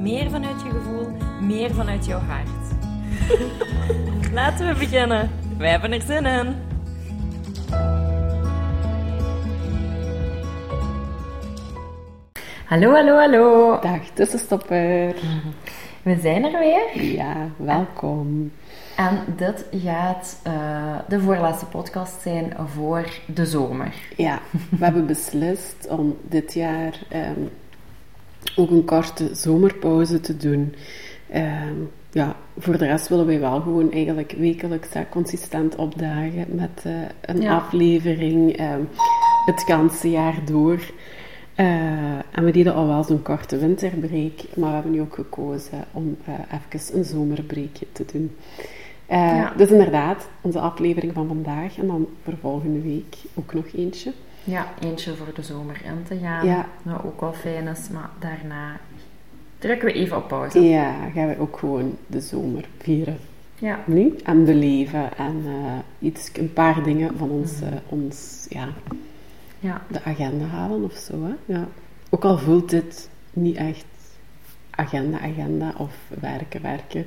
meer 0.00 0.30
vanuit 0.30 0.62
je 0.62 0.70
gevoel, 0.70 1.08
meer 1.40 1.74
vanuit 1.74 2.06
jouw 2.06 2.18
hart. 2.18 2.48
Laten 4.32 4.68
we 4.68 4.78
beginnen. 4.78 5.30
Wij 5.58 5.70
hebben 5.70 5.92
er 5.92 6.00
zin 6.00 6.26
in. 6.26 6.54
Hallo, 12.64 12.92
hallo, 12.92 13.16
hallo. 13.18 13.78
Dag 13.80 14.00
tussenstopper. 14.14 15.14
We 16.02 16.18
zijn 16.20 16.44
er 16.44 16.58
weer. 16.58 17.04
Ja, 17.04 17.48
welkom. 17.56 18.52
En 18.96 19.18
dit 19.36 19.66
gaat 19.70 20.40
eh, 20.42 20.98
de 21.08 21.20
voorlaatste 21.20 21.66
podcast 21.66 22.20
zijn 22.22 22.56
voor 22.66 23.08
de 23.26 23.46
zomer. 23.46 23.94
Ja, 24.16 24.40
we 24.78 24.84
hebben 24.84 25.06
beslist 25.06 25.86
om 25.88 26.16
dit 26.22 26.54
jaar 26.54 26.98
ehm, 27.08 27.40
ook 28.56 28.70
een 28.70 28.84
korte 28.84 29.28
zomerpauze 29.32 30.20
te 30.20 30.36
doen. 30.36 30.74
Ehm, 31.30 31.74
ja, 32.12 32.36
voor 32.58 32.78
de 32.78 32.86
rest 32.86 33.08
willen 33.08 33.26
wij 33.26 33.40
wel 33.40 33.60
gewoon 33.60 33.92
eigenlijk 33.92 34.34
wekelijks 34.38 34.92
hè, 34.92 35.08
consistent 35.08 35.76
opdagen 35.76 36.46
met 36.48 36.82
eh, 36.82 36.92
een 37.20 37.40
Ja. 37.40 37.54
aflevering 37.56 38.56
ehm, 38.56 38.80
het 39.46 39.60
ganse 39.66 40.10
jaar 40.10 40.38
door. 40.44 40.80
Eh, 41.54 41.66
en 42.30 42.44
we 42.44 42.50
deden 42.50 42.74
al 42.74 42.86
wel 42.86 43.04
zo'n 43.04 43.22
korte 43.22 43.58
winterbreak, 43.58 44.32
maar 44.56 44.68
we 44.68 44.74
hebben 44.74 44.92
nu 44.92 45.00
ook 45.00 45.14
gekozen 45.14 45.84
om 45.92 46.16
eh 46.24 46.34
even 46.74 46.98
een 46.98 47.04
zomerbreekje 47.04 47.86
te 47.92 48.04
doen. 48.12 48.36
Ja. 49.08 49.52
Dus 49.56 49.70
inderdaad, 49.70 50.28
onze 50.40 50.58
aflevering 50.60 51.12
van 51.12 51.26
vandaag 51.26 51.78
en 51.78 51.86
dan 51.86 52.08
voor 52.22 52.34
volgende 52.40 52.80
week 52.80 53.16
ook 53.34 53.54
nog 53.54 53.64
eentje. 53.76 54.12
Ja, 54.50 54.66
eentje 54.80 55.14
voor 55.14 55.34
de 55.34 55.42
zomer 55.42 55.80
in 55.84 56.02
te 56.08 56.18
gaan. 56.22 56.46
Ja. 56.46 56.66
Wat 56.82 57.04
ook 57.04 57.20
wel 57.20 57.32
fijn 57.32 57.66
is, 57.68 57.88
maar 57.88 58.10
daarna 58.18 58.80
drukken 59.58 59.86
we 59.88 59.94
even 59.94 60.16
op 60.16 60.28
pauze. 60.28 60.60
Ja, 60.60 60.94
gaan 61.14 61.28
we 61.28 61.38
ook 61.38 61.58
gewoon 61.58 61.96
de 62.06 62.20
zomer 62.20 62.64
vieren. 62.78 63.18
Ja. 63.58 63.78
nu 63.86 64.16
en 64.24 64.44
beleven 64.44 65.16
en 65.16 65.42
eh, 65.46 66.06
iets, 66.08 66.30
een 66.34 66.52
paar 66.52 66.82
dingen 66.82 67.16
van 67.18 67.30
ons, 67.30 67.52
Mhm. 67.60 67.64
eh, 67.72 67.78
ons 67.88 68.46
ja, 68.48 68.68
Ja. 69.58 69.82
de 69.88 70.02
agenda 70.04 70.44
halen 70.44 70.84
of 70.84 70.92
zo. 70.92 71.14
Hè? 71.24 71.54
Ja. 71.54 71.68
Ook 72.10 72.24
al 72.24 72.38
voelt 72.38 72.70
dit 72.70 73.10
niet 73.32 73.56
echt 73.56 73.84
agenda, 74.70 75.18
agenda 75.20 75.72
of 75.76 75.94
werken, 76.20 76.62
werken. 76.62 77.06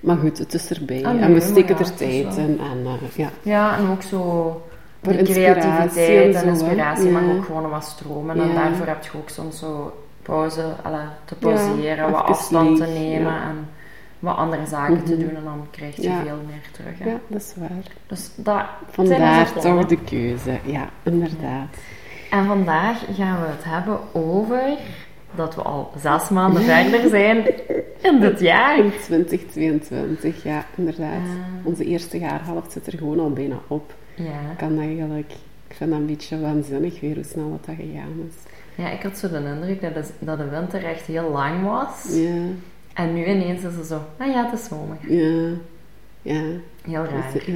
Maar 0.00 0.16
goed, 0.16 0.38
het 0.38 0.54
is 0.54 0.70
erbij. 0.70 1.04
Ah, 1.04 1.10
en 1.10 1.18
nee, 1.20 1.32
we 1.34 1.40
steken 1.40 1.74
ja, 1.78 1.80
er 1.84 1.94
tijd 1.94 2.36
in. 2.36 2.58
En, 2.60 2.86
eh, 2.86 3.16
ja. 3.16 3.30
ja, 3.42 3.76
en 3.78 3.86
ook 3.90 4.02
zo 4.02 4.62
Voor 5.04 5.12
de 5.16 5.22
creativiteit 5.22 6.34
en 6.34 6.40
zo, 6.40 6.46
inspiratie 6.48 7.10
mag 7.10 7.22
ook 7.36 7.44
gewoon 7.44 7.70
wat 7.70 7.84
stromen. 7.84 8.40
En 8.40 8.54
daarvoor 8.54 8.86
heb 8.86 9.02
je 9.04 9.10
ook 9.18 9.28
soms 9.28 9.58
zo 9.58 9.96
pauze 10.22 10.62
alla, 10.82 11.12
te 11.24 11.34
pauzeren, 11.34 12.10
wat 12.10 12.22
afstand 12.24 12.76
te 12.76 12.86
nemen 12.86 13.32
en 13.42 13.68
wat 14.18 14.36
andere 14.36 14.66
zaken 14.66 15.04
te 15.04 15.12
Mhm. 15.12 15.20
doen. 15.20 15.36
En 15.36 15.44
dan 15.44 15.66
krijg 15.70 15.96
je 15.96 16.02
Ja. 16.02 16.20
veel 16.22 16.38
meer 16.46 16.62
terug. 16.72 16.98
Hè. 16.98 17.10
ja, 17.10 17.18
dat 17.26 17.40
is 17.40 17.54
waar. 17.56 17.70
Dus 18.06 18.30
dat 18.36 18.64
zijn 18.92 19.08
Vandaar 19.08 19.52
toch 19.52 19.86
de 19.86 19.98
keuze. 20.04 20.58
Ja, 20.64 20.88
inderdaad. 21.02 21.76
En 22.30 22.46
vandaag 22.46 22.98
gaan 23.16 23.40
we 23.40 23.46
het 23.46 23.64
hebben 23.64 23.98
over 24.12 24.62
dat 25.34 25.54
we 25.54 25.62
al 25.62 25.90
zes 26.00 26.28
maanden 26.28 26.62
verder 26.72 27.08
zijn 27.08 27.46
in 28.02 28.20
dit 28.20 28.40
jaar. 28.40 28.78
In 28.78 28.92
2022, 29.02 30.42
ja, 30.42 30.64
inderdaad. 30.76 31.20
Onze 31.62 31.84
eerste 31.84 32.18
jaarhelft 32.18 32.72
zit 32.72 32.86
er 32.86 32.98
gewoon 32.98 33.20
al 33.20 33.30
bijna 33.30 33.56
op. 33.68 33.94
Ja. 34.14 34.54
kan 34.56 34.78
eigenlijk... 34.78 35.32
Ik 35.68 35.74
vind 35.80 35.90
dat 35.90 36.00
een 36.00 36.06
beetje 36.06 36.40
waanzinnig 36.40 37.00
weer 37.00 37.14
hoe 37.14 37.24
snel 37.24 37.50
dat, 37.50 37.64
dat 37.66 37.74
gegaan 37.74 38.28
is. 38.28 38.34
ja, 38.84 38.90
ik 38.90 39.02
had 39.02 39.18
zo 39.18 39.28
de 39.28 39.36
indruk 39.54 39.80
dat 39.80 39.94
de, 39.94 40.04
dat 40.18 40.38
de 40.38 40.48
winter 40.48 40.84
echt 40.84 41.06
heel 41.06 41.30
lang 41.30 41.62
was. 41.64 42.06
Ja, 42.16 42.42
En 42.94 43.14
nu 43.14 43.24
ineens 43.24 43.62
is 43.62 43.76
het 43.76 43.86
zo, 43.86 44.00
ah 44.16 44.26
ja, 44.26 44.44
het 44.50 44.60
is 44.60 44.66
zomer. 44.66 44.96
ja, 45.08 45.56
ja. 46.22 46.42
Heel 46.82 47.04
raar. 47.04 47.30
Dus, 47.32 47.44
ja, 47.44 47.52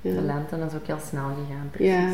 De 0.00 0.12
ja. 0.12 0.20
lente 0.20 0.56
is 0.56 0.74
ook 0.74 0.86
heel 0.86 0.98
snel 1.08 1.24
gegaan, 1.28 1.68
precies. 1.70 1.92
ja. 1.92 2.08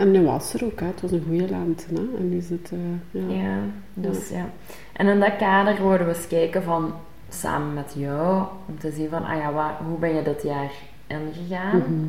En 0.00 0.10
nu 0.10 0.22
was 0.24 0.54
er 0.54 0.64
ook, 0.64 0.80
hè. 0.80 0.86
het 0.86 1.00
was 1.00 1.10
een 1.10 1.24
goede 1.28 1.48
lente. 1.48 1.84
Hè. 1.94 2.00
En 2.18 2.28
nu 2.28 2.36
is 2.36 2.50
het... 2.50 2.72
eh, 2.72 3.28
ja. 3.28 3.34
Ja, 3.42 3.58
dus 3.94 4.28
ja. 4.28 4.50
En 4.92 5.06
in 5.06 5.20
dat 5.20 5.36
kader 5.36 5.80
worden 5.82 6.06
we 6.06 6.14
eens 6.14 6.26
kijken 6.26 6.62
van, 6.62 6.92
samen 7.28 7.74
met 7.74 7.92
jou, 7.96 8.46
om 8.68 8.78
te 8.78 8.90
zien 8.92 9.08
van, 9.08 9.24
ah 9.24 9.36
ja, 9.38 9.52
waar, 9.52 9.76
hoe 9.88 9.98
ben 9.98 10.14
je 10.14 10.22
dit 10.22 10.42
jaar 10.42 10.70
ingegaan? 11.06 11.76
Mhm. 11.78 12.08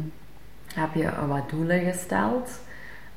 Heb 0.73 0.93
je 0.93 1.09
wat 1.27 1.49
doelen 1.49 1.79
gesteld? 1.91 2.59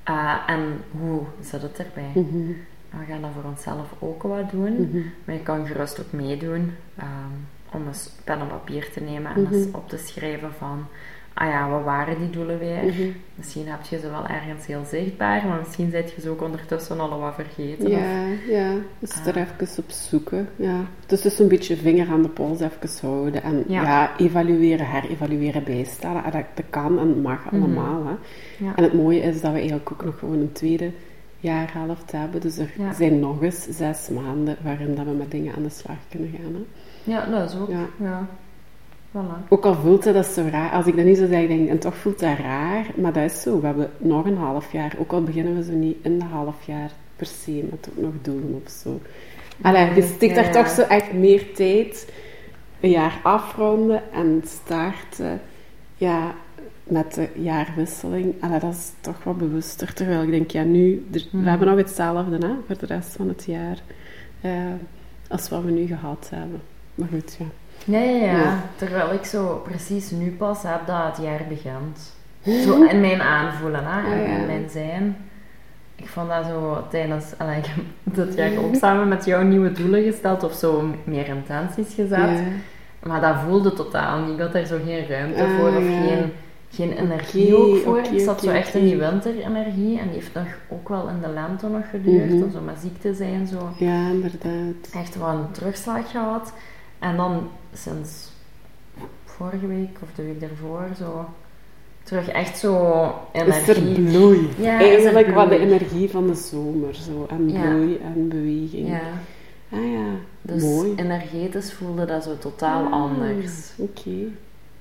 Eh, 0.02 0.34
en 0.46 0.60
hoe 1.00 1.22
zit 1.40 1.62
het 1.62 1.78
erbij? 1.78 2.10
Mhm. 2.22 2.46
We 2.90 3.04
gaan 3.08 3.20
dat 3.20 3.30
voor 3.34 3.50
onszelf 3.50 3.86
ook 3.98 4.22
wat 4.22 4.50
doen. 4.50 4.72
Mhm. 4.90 5.00
Maar 5.24 5.34
je 5.34 5.40
kan 5.42 5.66
gerust 5.66 6.00
ook 6.00 6.12
meedoen 6.12 6.74
ehm, 6.96 7.32
om 7.72 7.86
eens 7.86 8.10
pen 8.24 8.40
en 8.40 8.46
papier 8.46 8.90
te 8.92 9.00
nemen 9.00 9.34
en 9.34 9.42
Mhm. 9.42 9.54
eens 9.54 9.66
op 9.72 9.88
te 9.88 9.96
schrijven 9.98 10.52
van, 10.58 10.86
ah 11.38 11.48
ja, 11.48 11.68
wat 11.70 11.84
waren 11.84 12.18
die 12.18 12.30
doelen 12.30 12.58
weer? 12.58 12.84
Mhm. 12.84 13.08
Misschien 13.34 13.68
heb 13.68 13.82
je 13.82 13.98
ze 13.98 14.10
wel 14.10 14.26
ergens 14.26 14.66
heel 14.66 14.84
zichtbaar, 14.88 15.46
maar 15.46 15.58
misschien 15.58 15.90
zit 15.90 16.12
je 16.12 16.20
ze 16.20 16.28
ook 16.30 16.42
ondertussen 16.42 17.00
al 17.00 17.20
wat 17.20 17.34
vergeten. 17.34 17.86
of- 17.86 17.92
Ja, 17.92 18.24
ja. 18.48 18.72
Dus 18.98 19.12
Ah. 19.14 19.26
er 19.26 19.36
even 19.36 19.68
op 19.84 19.90
zoeken. 19.90 20.48
Ja. 20.56 20.76
Dus, 21.06 21.20
dus 21.20 21.38
een 21.38 21.48
beetje 21.48 21.76
vinger 21.76 22.08
aan 22.08 22.22
de 22.22 22.28
pols 22.28 22.60
even 22.60 23.08
houden. 23.08 23.42
En 23.42 23.64
Ja. 23.68 23.82
ja, 23.82 24.16
evalueren, 24.18 24.86
herevalueren, 24.90 25.64
bijstellen. 25.64 26.24
En 26.24 26.30
dat, 26.30 26.44
dat 26.54 26.64
kan 26.70 26.98
en 26.98 27.20
mag 27.20 27.44
Mhm. 27.44 27.54
allemaal. 27.62 28.04
Hè. 28.06 28.14
Ja. 28.64 28.72
En 28.76 28.82
het 28.82 28.92
mooie 28.94 29.20
is 29.20 29.40
dat 29.40 29.52
we 29.52 29.58
eigenlijk 29.58 29.92
ook 29.92 30.04
nog 30.04 30.18
gewoon 30.18 30.38
een 30.40 30.52
tweede 30.52 30.90
jaarhelft 31.40 32.12
hebben. 32.12 32.40
Dus 32.40 32.58
er 32.58 32.72
Ja. 32.78 32.92
zijn 32.92 33.20
nog 33.20 33.42
eens 33.42 33.66
zes 33.70 34.08
maanden 34.08 34.56
waarin 34.62 34.94
dat 34.94 35.04
we 35.04 35.10
met 35.10 35.30
dingen 35.30 35.54
aan 35.56 35.62
de 35.62 35.68
slag 35.68 35.96
kunnen 36.10 36.30
gaan. 36.36 36.54
Hè. 36.54 36.64
Ja, 37.12 37.26
dat 37.26 37.50
is 37.50 37.58
ook. 37.58 37.68
Ja. 37.98 38.26
Voilà. 39.16 39.48
Ook 39.48 39.64
al 39.64 39.74
voelt 39.74 40.04
het 40.04 40.14
dat 40.14 40.26
zo 40.26 40.46
raar, 40.50 40.70
als 40.70 40.86
ik 40.86 40.96
dat 40.96 41.04
niet 41.04 41.16
zo 41.18 41.26
zeg, 41.26 41.46
denk 41.46 41.68
en 41.68 41.78
toch 41.78 41.96
voelt 41.96 42.18
dat 42.18 42.38
raar, 42.38 42.86
maar 42.96 43.12
dat 43.12 43.30
is 43.30 43.40
zo. 43.42 43.60
We 43.60 43.66
hebben 43.66 43.90
nog 43.98 44.24
een 44.26 44.36
half 44.36 44.72
jaar, 44.72 44.94
ook 44.98 45.12
al 45.12 45.22
beginnen 45.22 45.56
we 45.56 45.64
zo 45.64 45.72
niet 45.72 45.96
in 46.02 46.18
de 46.18 46.24
half 46.24 46.62
jaar 46.66 46.90
per 47.16 47.26
se 47.26 47.64
met 47.70 47.88
ook 47.90 48.02
nog 48.04 48.12
doelen 48.22 48.62
of 48.64 48.70
zo. 48.70 49.00
Allee, 49.62 49.94
je 49.94 50.02
steekt 50.02 50.34
Ja, 50.34 50.42
daar 50.42 50.52
ja. 50.52 50.62
toch 50.62 50.68
zo 50.68 50.82
echt 50.82 51.12
meer 51.12 51.54
tijd, 51.54 52.12
een 52.80 52.90
jaar 52.90 53.20
afronden 53.22 54.02
en 54.12 54.42
starten, 54.46 55.40
ja, 55.94 56.34
met 56.82 57.14
de 57.14 57.28
jaarwisseling. 57.34 58.34
Allee, 58.40 58.58
dat 58.58 58.72
is 58.74 58.90
toch 59.00 59.24
wat 59.24 59.38
bewuster, 59.38 59.94
terwijl 59.94 60.22
ik 60.22 60.30
denk, 60.30 60.50
ja, 60.50 60.62
nu, 60.62 61.06
er- 61.12 61.26
we 61.30 61.48
hebben 61.48 61.68
nog 61.68 61.76
hetzelfde 61.76 62.46
hè, 62.46 62.52
voor 62.66 62.78
de 62.78 62.86
rest 62.86 63.16
van 63.16 63.28
het 63.28 63.44
jaar, 63.44 63.78
eh, 64.40 64.52
als 65.28 65.48
wat 65.48 65.62
we 65.62 65.70
nu 65.70 65.86
gehad 65.86 66.30
hebben. 66.34 66.60
Maar 66.94 67.08
goed, 67.08 67.36
ja. 67.38 67.44
Ja, 67.84 67.98
ja, 67.98 68.10
ja, 68.26 68.32
Ja. 68.32 68.62
Terwijl 68.76 69.12
ik 69.12 69.24
zo 69.24 69.62
precies 69.68 70.10
nu 70.10 70.30
pas 70.30 70.62
heb 70.62 70.86
dat 70.86 71.02
het 71.06 71.24
jaar 71.24 71.40
begint. 71.48 72.14
Zo 72.64 72.82
in 72.82 73.00
mijn 73.00 73.20
aanvoelen, 73.22 73.84
hè, 73.84 74.12
en 74.14 74.26
in 74.40 74.46
mijn 74.46 74.68
zijn. 74.70 75.16
Ik 75.96 76.08
vond 76.08 76.28
dat 76.28 76.44
zo 76.46 76.84
tijdens... 76.90 77.24
allee, 77.38 77.58
ik 77.62 77.66
heb 77.66 77.84
dit 78.26 78.34
jaar 78.34 78.56
ook 78.64 78.74
samen 78.74 79.08
met 79.08 79.24
jou 79.24 79.44
nieuwe 79.44 79.72
doelen 79.72 80.02
gesteld 80.02 80.42
of 80.44 80.52
zo 80.54 80.94
meer 81.04 81.28
intenties 81.28 81.94
gezet. 81.94 82.40
Maar 83.02 83.20
dat 83.20 83.34
voelde 83.46 83.72
totaal 83.72 84.18
niet. 84.20 84.32
Ik 84.34 84.40
had 84.40 84.52
daar 84.52 84.64
zo 84.64 84.78
geen 84.86 85.06
ruimte 85.08 85.42
Ah, 85.42 85.58
voor 85.58 85.68
of 85.68 85.74
geen, 85.84 86.32
geen 86.70 86.92
energie 86.92 87.56
ook 87.56 87.76
voor. 87.76 87.98
oké, 87.98 88.08
ik 88.08 88.20
zat 88.20 88.40
zo 88.42 88.50
echt 88.50 88.74
in 88.74 88.84
die 88.84 88.96
winterenergie 88.96 89.98
en 89.98 90.04
die 90.04 90.14
heeft 90.14 90.34
nog, 90.34 90.46
ook 90.68 90.88
wel 90.88 91.08
in 91.08 91.20
de 91.20 91.28
lente 91.28 91.68
nog 91.68 91.90
geduurd. 91.90 92.30
Mhm. 92.30 92.42
Om 92.42 92.50
zo 92.50 92.60
met 92.60 92.76
ziekte 92.82 93.14
zijn, 93.14 93.46
zo 93.46 93.68
Ja, 93.78 94.08
inderdaad. 94.08 94.90
echt 94.94 95.18
wel 95.18 95.28
een 95.28 95.50
terugslag 95.50 96.10
gehad. 96.10 96.52
En 97.10 97.16
dan 97.16 97.48
sinds 97.72 98.30
vorige 99.24 99.66
week 99.66 99.98
of 100.02 100.08
de 100.14 100.22
week 100.22 100.40
daarvoor 100.40 100.84
zo 100.98 101.24
terug 102.02 102.28
echt 102.28 102.58
zo 102.58 103.04
Is 103.32 103.68
er 103.68 103.76
energie. 103.76 104.04
bloei. 104.04 104.48
Ja, 104.58 104.78
Eigenlijk 104.80 105.34
wat 105.34 105.48
de 105.48 105.58
energie 105.58 106.10
van 106.10 106.26
de 106.26 106.34
zomer. 106.34 106.94
Zo. 106.94 107.26
En 107.30 107.48
Ja. 107.50 107.60
bloei 107.60 107.98
en 108.14 108.28
beweging. 108.28 108.88
Ja, 108.88 109.00
Ah 109.72 109.92
ja, 109.92 110.06
dus 110.42 110.62
mooi. 110.62 110.92
energetisch 110.96 111.72
voelde 111.72 112.04
dat 112.04 112.22
zo 112.24 112.38
totaal 112.38 112.84
Ah, 112.84 112.92
anders. 112.92 113.72
Oké. 113.76 114.10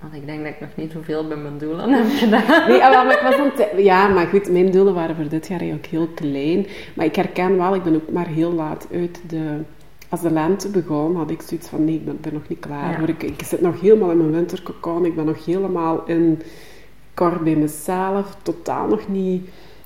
Want 0.01 0.13
ik 0.13 0.25
denk 0.25 0.43
dat 0.43 0.53
ik 0.53 0.59
nog 0.59 0.69
niet 0.75 0.91
zoveel 0.91 1.27
bij 1.27 1.37
mijn 1.37 1.57
doelen 1.57 1.89
heb 1.93 2.05
gedaan. 2.09 2.69
Nee, 2.69 2.83
ah, 2.83 3.05
maar 3.05 3.13
ik 3.13 3.21
was 3.21 3.35
het- 3.53 3.83
Ja, 3.83 4.07
maar 4.07 4.27
goed, 4.27 4.49
mijn 4.51 4.71
doelen 4.71 4.93
waren 4.93 5.15
voor 5.15 5.27
dit 5.27 5.47
jaar 5.47 5.59
eigenlijk 5.59 5.89
heel 5.89 6.07
klein. 6.07 6.67
Maar 6.95 7.05
ik 7.05 7.15
herken 7.15 7.57
wel, 7.57 7.75
ik 7.75 7.83
ben 7.83 7.95
ook 7.95 8.09
maar 8.11 8.27
heel 8.27 8.51
laat 8.51 8.87
uit 8.93 9.19
de 9.27 9.59
als 10.15 10.23
de 10.23 10.31
lente 10.31 10.69
begon, 10.69 11.15
had 11.15 11.29
ik 11.29 11.41
zoiets 11.41 11.67
van, 11.67 11.85
nee, 11.85 11.95
ik 11.95 12.21
ben, 12.21 12.33
nog 12.33 12.47
niet 12.47 12.59
klaar. 12.59 13.09
Ik, 13.09 13.23
ik 13.23 13.43
zit 13.43 13.61
nog 13.61 13.81
helemaal 13.81 14.11
in 14.11 14.17
mijn 14.17 14.31
winterkokon, 14.31 15.05
ik 15.05 15.15
ben 15.15 15.25
nog 15.25 15.45
helemaal 15.45 16.05
in 16.05 16.41
kort 17.13 17.43
bij 17.43 17.55
mezelf, 17.55 18.37
totaal 18.41 18.87
nog 18.87 19.07
niet... 19.07 19.45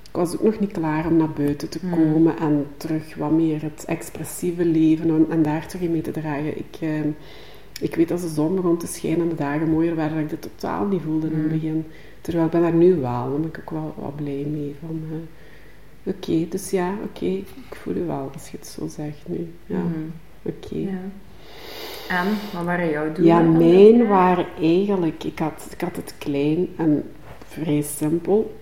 Ik 0.10 0.16
was 0.16 0.34
ook 0.34 0.44
nog 0.44 0.60
niet 0.60 0.72
klaar 0.72 1.08
om 1.08 1.18
naar 1.18 1.30
buiten 1.30 1.70
te 1.70 1.80
hmm. 1.80 1.92
komen 1.92 2.38
en 2.38 2.66
terug 2.78 3.16
wat 3.16 3.32
meer 3.32 3.62
het 3.62 3.84
expressieve 3.86 4.66
leven 4.66 5.10
en, 5.10 5.26
en 5.30 5.42
daar 5.42 5.68
terug 5.68 5.90
mee 5.90 6.02
te 6.02 6.12
dragen. 6.12 6.58
Ik, 6.58 6.78
uh, 6.82 7.06
ik 7.82 7.96
weet 7.96 8.12
als 8.12 8.22
de 8.22 8.28
zon 8.28 8.56
begon 8.56 8.78
te 8.78 8.88
schijnen 8.88 9.22
en 9.22 9.30
de 9.30 9.36
dagen 9.36 9.70
mooier 9.70 9.96
werden, 9.96 10.14
dat 10.14 10.24
ik 10.24 10.30
dit 10.30 10.42
totaal 10.42 10.86
niet 10.86 11.02
voelde 11.02 11.28
in 11.28 11.34
het 11.34 11.42
hmm. 11.42 11.60
begin. 11.60 11.86
Terwijl 12.22 12.46
ik 12.46 12.52
ben 12.52 12.62
daar 12.62 12.74
nu 12.74 12.96
wel, 12.96 13.30
daar 13.30 13.40
ben 13.40 13.50
ik 13.50 13.60
ook 13.60 13.70
wel, 13.70 13.94
wel 14.00 14.14
blij 14.16 14.46
mee. 14.52 14.76
Van, 14.80 15.02
uh, 15.12 15.18
oké, 16.10 16.48
dus 16.50 16.70
ja, 16.70 16.94
oké, 17.04 17.26
ik 17.26 17.76
voel 17.76 17.96
je 17.96 18.06
wel 18.06 18.30
als 18.34 18.50
je 18.50 18.58
het 18.58 18.68
zo 18.68 18.88
zegt 18.88 19.28
nu. 19.28 19.54
Ja, 19.66 19.80
hmm. 19.80 20.12
oké. 20.42 20.76
Ja. 20.76 21.02
En, 22.10 22.28
wat 22.54 22.64
waren 22.64 22.90
jouw 22.90 23.12
doelen? 23.12 23.26
Ja, 23.26 23.40
mijn 23.42 24.08
waren 24.08 24.46
eigenlijk, 24.62 25.24
ik 25.24 25.40
had, 25.40 25.68
ik 25.72 25.82
had 25.82 25.96
het 25.96 26.16
klein 26.18 26.68
en 26.78 27.04
vrij 27.48 27.82
simpel. 27.82 28.58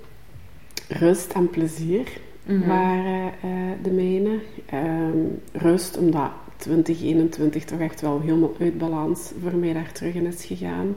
Rust 0.88 1.34
en 1.34 1.50
plezier 1.50 2.08
mhm. 2.44 2.68
waren 2.68 3.32
uh, 3.46 3.72
de 3.84 3.92
mijne. 3.92 4.40
Ehm, 4.66 5.18
rust, 5.52 5.98
omdat 5.98 6.32
2021 6.58 7.66
toch 7.66 7.80
echt 7.80 8.02
wel 8.02 8.22
helemaal 8.22 8.56
uit 8.60 8.78
balans 8.78 9.32
voor 9.42 9.56
mij 9.56 9.74
daar 9.74 9.92
terug 9.92 10.14
in 10.14 10.26
is 10.26 10.46
gegaan. 10.46 10.96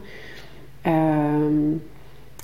Ehm, 0.80 1.76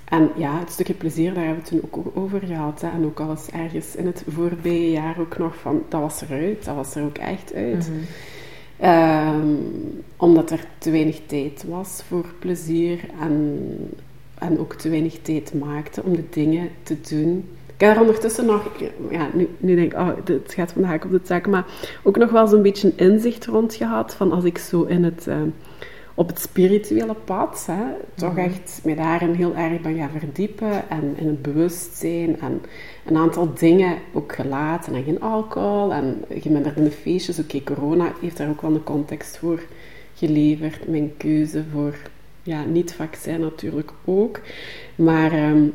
en 0.09 0.31
ja, 0.37 0.59
het 0.59 0.71
stukje 0.71 0.95
plezier, 0.95 1.35
daar 1.35 1.45
hebben 1.45 1.65
we 1.65 1.71
het 1.71 1.81
toen 1.81 2.03
ook 2.03 2.17
over 2.17 2.41
gehad. 2.41 2.81
Hè. 2.81 2.89
En 2.89 3.05
ook 3.05 3.21
al 3.21 3.31
eens 3.31 3.51
ergens 3.51 3.97
in 3.97 4.07
het 4.07 4.25
voorbije 4.29 4.91
jaar 4.91 5.17
ook 5.21 5.39
nog 5.39 5.57
van, 5.57 5.83
dat 5.89 6.01
was 6.01 6.23
eruit, 6.23 6.65
dat 6.65 6.75
was 6.75 6.95
er 6.95 7.05
ook 7.05 7.19
echt 7.19 7.55
uit. 7.55 7.89
Mhm. 7.89 7.99
Ehm, 8.77 9.55
omdat 10.17 10.51
er 10.51 10.65
te 10.79 10.91
weinig 10.91 11.21
tijd 11.27 11.65
was 11.69 12.03
voor 12.09 12.27
plezier 12.39 13.01
en, 13.21 13.59
en 14.39 14.59
ook 14.59 14.75
te 14.75 14.89
weinig 14.89 15.19
tijd 15.23 15.55
maakte 15.55 16.03
om 16.03 16.17
de 16.17 16.25
dingen 16.31 16.69
te 16.83 16.97
doen. 17.09 17.49
Ik 17.75 17.81
heb 17.81 17.95
er 17.95 18.01
ondertussen 18.01 18.47
nog, 18.47 18.71
ja, 19.11 19.29
nu, 19.33 19.49
nu 19.59 19.75
denk 19.75 19.93
ik, 19.93 19.99
oh, 19.99 20.09
het 20.25 20.55
gaat 20.55 20.73
vandaag 20.73 21.05
op 21.05 21.11
de 21.11 21.21
zaak, 21.23 21.47
maar 21.47 21.65
ook 22.03 22.17
nog 22.17 22.31
wel 22.31 22.47
zo'n 22.47 22.63
beetje 22.63 22.93
een 22.97 23.11
inzicht 23.11 23.47
rond 23.47 23.75
gehad 23.75 24.15
van 24.15 24.33
als 24.33 24.45
ik 24.45 24.59
zo 24.59 24.83
in 24.83 25.05
het, 25.05 25.27
uh, 25.29 25.37
op 26.19 26.29
het 26.29 26.41
spirituele 26.41 27.15
pad, 27.15 27.67
hè, 27.71 27.85
toch 28.15 28.33
mhm. 28.33 28.39
echt 28.41 28.81
me 28.85 28.95
daarin 28.95 29.33
heel 29.33 29.55
erg 29.55 29.81
ben 29.81 29.97
gaan 29.97 30.11
verdiepen 30.19 30.91
en 30.91 31.15
in 31.17 31.27
het 31.27 31.43
bewustzijn 31.43 32.41
en 32.41 32.63
een 33.07 33.17
aantal 33.17 33.55
dingen 33.55 33.99
ook 34.13 34.35
gelaten 34.35 34.95
en 34.95 35.05
geen 35.05 35.21
alcohol 35.21 35.93
en 35.93 36.25
geminderde 36.29 36.83
de 36.83 36.91
feestjes. 36.91 37.39
Oké, 37.39 37.63
corona 37.63 38.13
heeft 38.21 38.37
daar 38.37 38.49
ook 38.49 38.61
wel 38.61 38.75
een 38.75 38.83
context 38.83 39.39
voor 39.39 39.63
geleverd. 40.15 40.89
Mijn 40.89 41.13
keuze 41.17 41.65
voor 41.73 41.97
ja, 42.43 42.65
niet-vaccin 42.65 43.41
natuurlijk 43.41 43.93
ook. 44.05 44.41
Maar 44.95 45.51
um, 45.51 45.73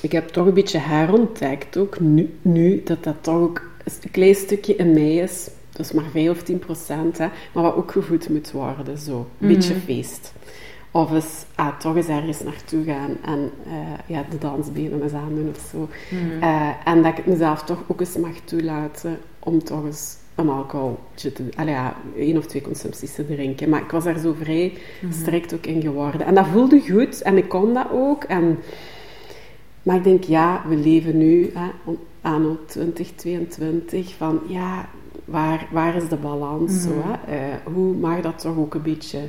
ik 0.00 0.12
heb 0.12 0.28
toch 0.28 0.46
een 0.46 0.54
beetje 0.54 0.78
herontdekt, 0.78 1.76
ook 1.76 2.00
nu, 2.00 2.34
nu, 2.42 2.82
dat 2.84 3.04
dat 3.04 3.16
toch 3.20 3.40
ook 3.40 3.62
een 3.84 4.10
klein 4.10 4.34
stukje 4.34 4.76
in 4.76 4.92
mij 4.92 5.14
is. 5.14 5.48
Dus 5.76 5.92
maar 5.92 6.10
5 6.10 6.30
of 6.30 6.42
10 6.42 6.58
procent, 6.58 7.18
hè, 7.18 7.26
maar 7.52 7.62
wat 7.62 7.74
ook 7.74 7.92
gevoed 7.92 8.28
moet 8.28 8.50
worden. 8.50 8.98
Zo. 8.98 9.26
Een 9.38 9.48
beetje 9.48 9.74
mhm. 9.74 9.84
feest. 9.84 10.32
Of 10.90 11.12
eens 11.12 11.44
ah, 11.54 11.78
toch 11.78 11.96
eens 11.96 12.06
ergens 12.06 12.42
naartoe 12.42 12.84
gaan 12.84 13.16
en 13.24 13.50
uh, 13.66 13.72
ja, 14.06 14.24
de 14.30 14.38
dansbenen 14.38 15.02
eens 15.02 15.12
aandoen 15.12 15.48
of 15.56 15.68
zo. 15.70 15.88
Mm. 16.10 16.42
Uh, 16.42 16.70
en 16.84 17.02
dat 17.02 17.10
ik 17.10 17.16
het 17.16 17.26
mezelf 17.26 17.62
toch 17.62 17.82
ook 17.86 18.00
eens 18.00 18.16
mag 18.16 18.36
toelaten 18.44 19.18
om 19.38 19.64
toch 19.64 19.84
eens 19.84 20.16
een 20.34 20.48
alcoholtje 20.48 21.32
te 21.32 21.42
doen. 21.42 21.66
ja, 21.66 21.96
één 22.16 22.36
of 22.36 22.46
twee 22.46 22.62
consumpties 22.62 23.14
te 23.14 23.26
drinken. 23.26 23.68
Maar 23.68 23.82
ik 23.82 23.90
was 23.90 24.04
daar 24.04 24.18
zo 24.18 24.32
vrij 24.40 24.72
mm 25.00 25.12
strikt 25.12 25.54
ook 25.54 25.66
in 25.66 25.80
geworden. 25.80 26.26
En 26.26 26.34
dat 26.34 26.46
voelde 26.46 26.80
goed 26.90 27.22
en 27.22 27.36
ik 27.36 27.48
kon 27.48 27.74
dat 27.74 27.86
ook. 27.92 28.24
En, 28.24 28.58
maar 29.82 29.96
ik 29.96 30.04
denk, 30.04 30.24
ja, 30.24 30.62
we 30.68 30.76
leven 30.76 31.18
nu, 31.18 31.50
hè, 31.54 31.70
anno 32.20 32.58
2022, 32.66 34.14
van 34.14 34.40
ja, 34.46 34.88
waar, 35.24 35.66
waar 35.70 35.96
is 35.96 36.08
de 36.08 36.16
balans? 36.16 36.82
Zo, 36.82 36.88
mhm. 36.88 37.08
hè? 37.08 37.48
Uh, 37.48 37.54
hoe 37.74 37.94
mag 37.94 38.20
dat 38.20 38.38
toch 38.38 38.56
ook 38.56 38.74
een 38.74 38.82
beetje 38.82 39.20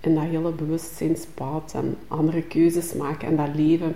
in 0.00 0.14
dat 0.14 0.24
hele 0.24 0.52
bewustzijnspad 0.52 1.72
en 1.74 1.96
andere 2.08 2.42
keuzes 2.42 2.94
maken 2.94 3.28
en 3.28 3.36
dat 3.36 3.54
leven, 3.54 3.94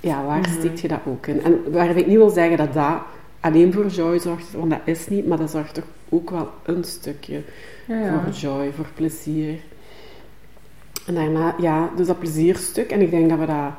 ja, 0.00 0.24
waar 0.24 0.38
mm 0.38 0.44
steek 0.58 0.76
je 0.76 0.88
dat 0.88 1.00
ook 1.06 1.26
in? 1.26 1.42
En 1.42 1.72
waar 1.72 1.96
ik 1.96 2.06
niet 2.06 2.16
wil 2.16 2.30
zeggen 2.30 2.56
dat 2.56 2.72
dat 2.72 3.00
alleen 3.40 3.72
voor 3.72 3.86
joy 3.86 4.18
zorgt, 4.18 4.52
want 4.52 4.70
dat 4.70 4.80
is 4.84 5.08
niet, 5.08 5.26
maar 5.26 5.38
dat 5.38 5.50
zorgt 5.50 5.74
toch 5.74 5.86
ook 6.08 6.30
wel 6.30 6.50
een 6.62 6.84
stukje 6.84 7.42
voor 7.86 8.32
joy, 8.32 8.72
voor 8.72 8.88
plezier. 8.94 9.58
En 11.06 11.14
daarna, 11.14 11.54
ja, 11.58 11.90
dus 11.96 12.06
dat 12.06 12.18
plezierstuk. 12.18 12.90
En 12.90 13.00
ik 13.00 13.10
denk 13.10 13.28
dat 13.28 13.38
we 13.38 13.46
dat, 13.46 13.72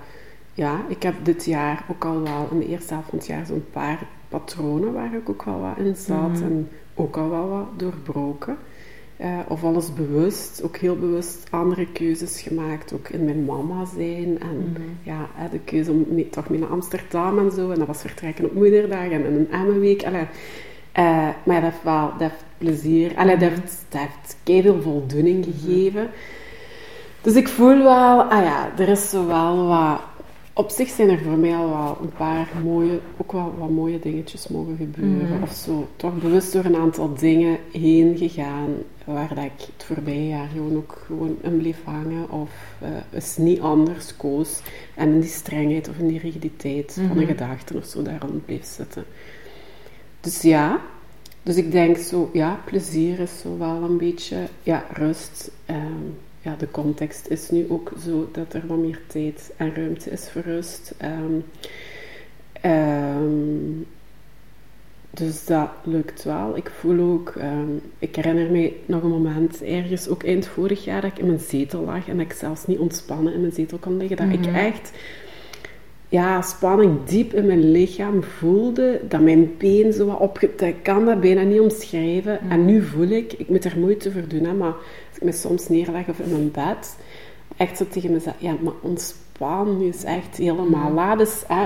ja, 0.53 0.81
ik 0.87 1.03
heb 1.03 1.15
dit 1.23 1.45
jaar 1.45 1.85
ook 1.89 2.05
al 2.05 2.21
wel, 2.21 2.47
in 2.51 2.59
de 2.59 2.67
eerste 2.67 2.93
helft 2.93 3.09
van 3.09 3.17
het 3.17 3.27
jaar, 3.27 3.45
zo'n 3.45 3.65
paar 3.71 3.99
patronen 4.29 4.93
waar 4.93 5.13
ik 5.13 5.29
ook 5.29 5.43
wel 5.43 5.59
wat 5.59 5.85
in 5.85 5.95
zat 5.95 6.29
mhm. 6.29 6.43
en 6.43 6.69
ook 6.97 7.17
al 7.17 7.29
wel 7.29 7.49
wat 7.49 7.79
doorbroken. 7.79 8.57
Uh, 9.21 9.39
of 9.47 9.63
alles 9.63 9.93
bewust, 9.93 10.61
ook 10.63 10.77
heel 10.77 10.95
bewust 10.95 11.47
andere 11.49 11.91
keuzes 11.91 12.41
gemaakt, 12.41 12.93
ook 12.93 13.09
in 13.09 13.25
mijn 13.25 13.45
mama 13.45 13.85
zijn. 13.85 14.39
En 14.39 14.71
mhm. 14.71 14.81
ja, 15.03 15.29
de 15.51 15.59
keuze 15.59 15.91
om 15.91 16.05
mee, 16.09 16.29
toch 16.29 16.49
mee 16.49 16.59
naar 16.59 16.69
Amsterdam 16.69 17.39
en 17.39 17.51
zo. 17.51 17.71
En 17.71 17.77
dat 17.77 17.87
was 17.87 18.01
vertrekken 18.01 18.45
op 18.45 18.53
moederdag 18.53 19.09
en 19.09 19.25
een 19.25 19.51
Emmenweek. 19.51 20.05
Uh, 20.05 20.21
maar 21.43 21.61
dat 21.61 21.71
heeft 21.71 21.83
wel 21.83 22.11
dat 22.17 22.29
heeft 22.29 22.43
plezier. 22.57 23.15
Allee, 23.15 23.37
dat 23.37 23.49
heeft, 23.49 23.85
dat 23.89 24.01
heeft 24.01 24.37
veel 24.43 24.81
voldoening 24.81 25.45
mhm. 25.45 25.57
gegeven. 25.57 26.09
Dus 27.21 27.35
ik 27.35 27.47
voel 27.47 27.77
wel, 27.77 28.21
ah 28.21 28.43
ja, 28.43 28.71
er 28.77 28.89
is 28.89 29.09
zo 29.09 29.27
wel 29.27 29.67
wat 29.67 29.99
op 30.57 30.69
zich 30.69 30.89
zijn 30.89 31.09
er 31.09 31.19
voor 31.19 31.37
mij 31.37 31.55
al 31.55 31.69
wel 31.69 31.97
een 32.01 32.13
paar 32.17 32.47
mooie, 32.63 32.99
ook 33.17 33.31
wel 33.31 33.53
wat 33.57 33.69
mooie 33.69 33.99
dingetjes 33.99 34.47
mogen 34.47 34.77
gebeuren. 34.77 35.33
Mhm. 35.33 35.43
Of 35.43 35.51
zo, 35.51 35.87
toch 35.95 36.21
bewust 36.21 36.53
door 36.53 36.65
een 36.65 36.75
aantal 36.75 37.13
dingen 37.13 37.57
heen 37.71 38.17
gegaan 38.17 38.69
waar 39.05 39.35
dat 39.35 39.43
ik 39.43 39.67
het 39.75 39.83
voorbije 39.83 40.27
jaar 40.27 40.47
gewoon 40.47 40.75
ook 40.75 41.01
gewoon 41.05 41.37
in 41.41 41.57
bleef 41.57 41.83
hangen 41.83 42.29
of 42.29 42.49
uh, 42.83 42.89
eens 43.11 43.37
niet 43.37 43.59
anders 43.59 44.15
koos 44.15 44.61
en 44.95 45.09
in 45.09 45.19
die 45.19 45.29
strengheid 45.29 45.89
of 45.89 45.97
in 45.97 46.07
die 46.07 46.19
rigiditeit 46.19 46.93
van 46.93 47.03
een 47.03 47.17
mhm. 47.17 47.25
gedachte 47.25 47.77
of 47.77 47.85
zo 47.85 48.01
daar 48.01 48.19
rond 48.19 48.45
bleef 48.45 48.65
zitten. 48.65 49.05
Dus 50.19 50.41
ja, 50.41 50.81
dus 51.43 51.55
ik 51.55 51.71
denk 51.71 51.97
zo, 51.97 52.29
ja, 52.33 52.59
plezier 52.65 53.19
is 53.19 53.39
zo 53.39 53.57
wel 53.57 53.83
een 53.83 53.97
beetje, 53.97 54.37
ja, 54.63 54.85
rust. 54.93 55.51
Um, 55.69 56.17
ja, 56.47 56.55
de 56.55 56.71
context 56.71 57.27
is 57.29 57.49
nu 57.49 57.65
ook 57.69 57.91
zo 58.03 58.29
dat 58.31 58.53
er 58.53 58.67
wat 58.67 58.77
meer 58.77 58.99
tijd 59.07 59.53
en 59.57 59.75
ruimte 59.75 60.09
is 60.09 60.29
voor 60.29 60.41
rust. 60.41 60.95
Um, 61.01 61.43
um, 62.71 63.87
dus 65.09 65.45
dat 65.45 65.69
lukt 65.83 66.23
wel. 66.23 66.57
Ik 66.57 66.69
voel 66.79 67.11
ook, 67.11 67.33
um, 67.35 67.81
ik 67.99 68.15
herinner 68.15 68.51
me 68.51 68.73
nog 68.85 69.03
een 69.03 69.09
moment, 69.09 69.63
ergens 69.63 70.07
ook 70.07 70.23
eind 70.23 70.47
vorig 70.47 70.83
jaar, 70.83 71.01
dat 71.01 71.11
ik 71.11 71.19
in 71.19 71.27
mijn 71.27 71.39
zetel 71.39 71.81
lag 71.81 72.07
en 72.07 72.17
dat 72.17 72.25
ik 72.25 72.33
zelfs 72.33 72.67
niet 72.67 72.79
ontspannen 72.79 73.33
in 73.33 73.41
mijn 73.41 73.53
zetel 73.53 73.77
kon 73.77 73.97
liggen. 73.97 74.17
Dat 74.17 74.39
ik 74.39 74.45
mhm. 74.45 74.55
echt 74.55 74.91
ja, 76.09 76.41
spanning 76.41 77.03
diep 77.05 77.33
in 77.33 77.45
mijn 77.45 77.71
lichaam 77.71 78.23
voelde, 78.23 79.01
dat 79.09 79.21
mijn 79.21 79.57
been 79.57 79.93
zo 79.93 80.05
wat. 80.05 80.41
Ik 80.61 80.83
kan 80.83 81.05
dat 81.05 81.21
bijna 81.21 81.41
niet 81.41 81.59
omschrijven. 81.59 82.39
En 82.49 82.65
nu 82.65 82.81
voel 82.81 83.07
ik, 83.07 83.33
ik 83.33 83.49
moet 83.49 83.65
er 83.65 83.79
moeite 83.79 84.11
voor 84.11 84.27
doen, 84.27 84.43
hè, 84.43 84.53
maar 84.53 84.73
als 85.09 85.17
ik 85.17 85.23
me 85.23 85.31
soms 85.31 85.69
neerleg 85.69 86.07
of 86.07 86.19
in 86.19 86.31
mijn 86.31 86.51
bed, 86.51 86.97
echt 87.57 87.77
zo 87.77 87.85
tegen 87.89 88.11
mezelf, 88.11 88.35
ja, 88.37 88.55
maar 88.61 88.73
ontspan, 88.81 89.77
nu 89.77 89.87
is 89.87 90.03
echt 90.03 90.37
helemaal 90.37 90.91
laat. 90.91 91.17
Dus, 91.17 91.43
eh, 91.47 91.65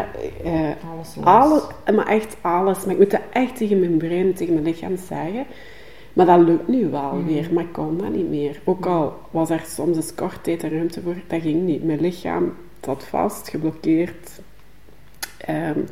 alles, 0.94 1.16
alles. 1.24 1.64
maar 1.96 2.08
echt 2.08 2.38
alles. 2.42 2.86
Maar 2.86 2.94
ik 2.94 3.00
moet 3.00 3.12
dat 3.12 3.22
echt 3.32 3.58
tegen 3.58 3.80
mijn 3.80 3.98
brein, 3.98 4.34
tegen 4.34 4.54
mijn 4.54 4.66
lichaam 4.66 4.98
zeggen. 5.08 5.46
Maar 6.14 6.26
dat 6.26 6.40
lukt 6.40 6.68
nu 6.68 6.90
wel 6.90 7.14
mm. 7.14 7.26
weer, 7.26 7.50
maar 7.54 7.64
ik 7.64 7.72
kon 7.72 7.98
dat 7.98 8.14
niet 8.14 8.30
meer. 8.30 8.62
Ook 8.64 8.86
al 8.86 9.14
was 9.32 9.50
er 9.50 9.64
soms 9.66 9.96
eens 9.96 10.16
kort 10.16 10.44
tijd 10.44 10.64
en 10.64 10.70
ruimte 10.70 11.02
voor, 11.02 11.16
dat 11.28 11.42
ging 11.42 11.62
niet. 11.62 11.84
Mijn 11.84 12.02
lichaam 12.02 12.54
zat 12.82 13.04
vast, 13.04 13.50
geblokkeerd. 13.50 14.42
Um, 15.50 15.86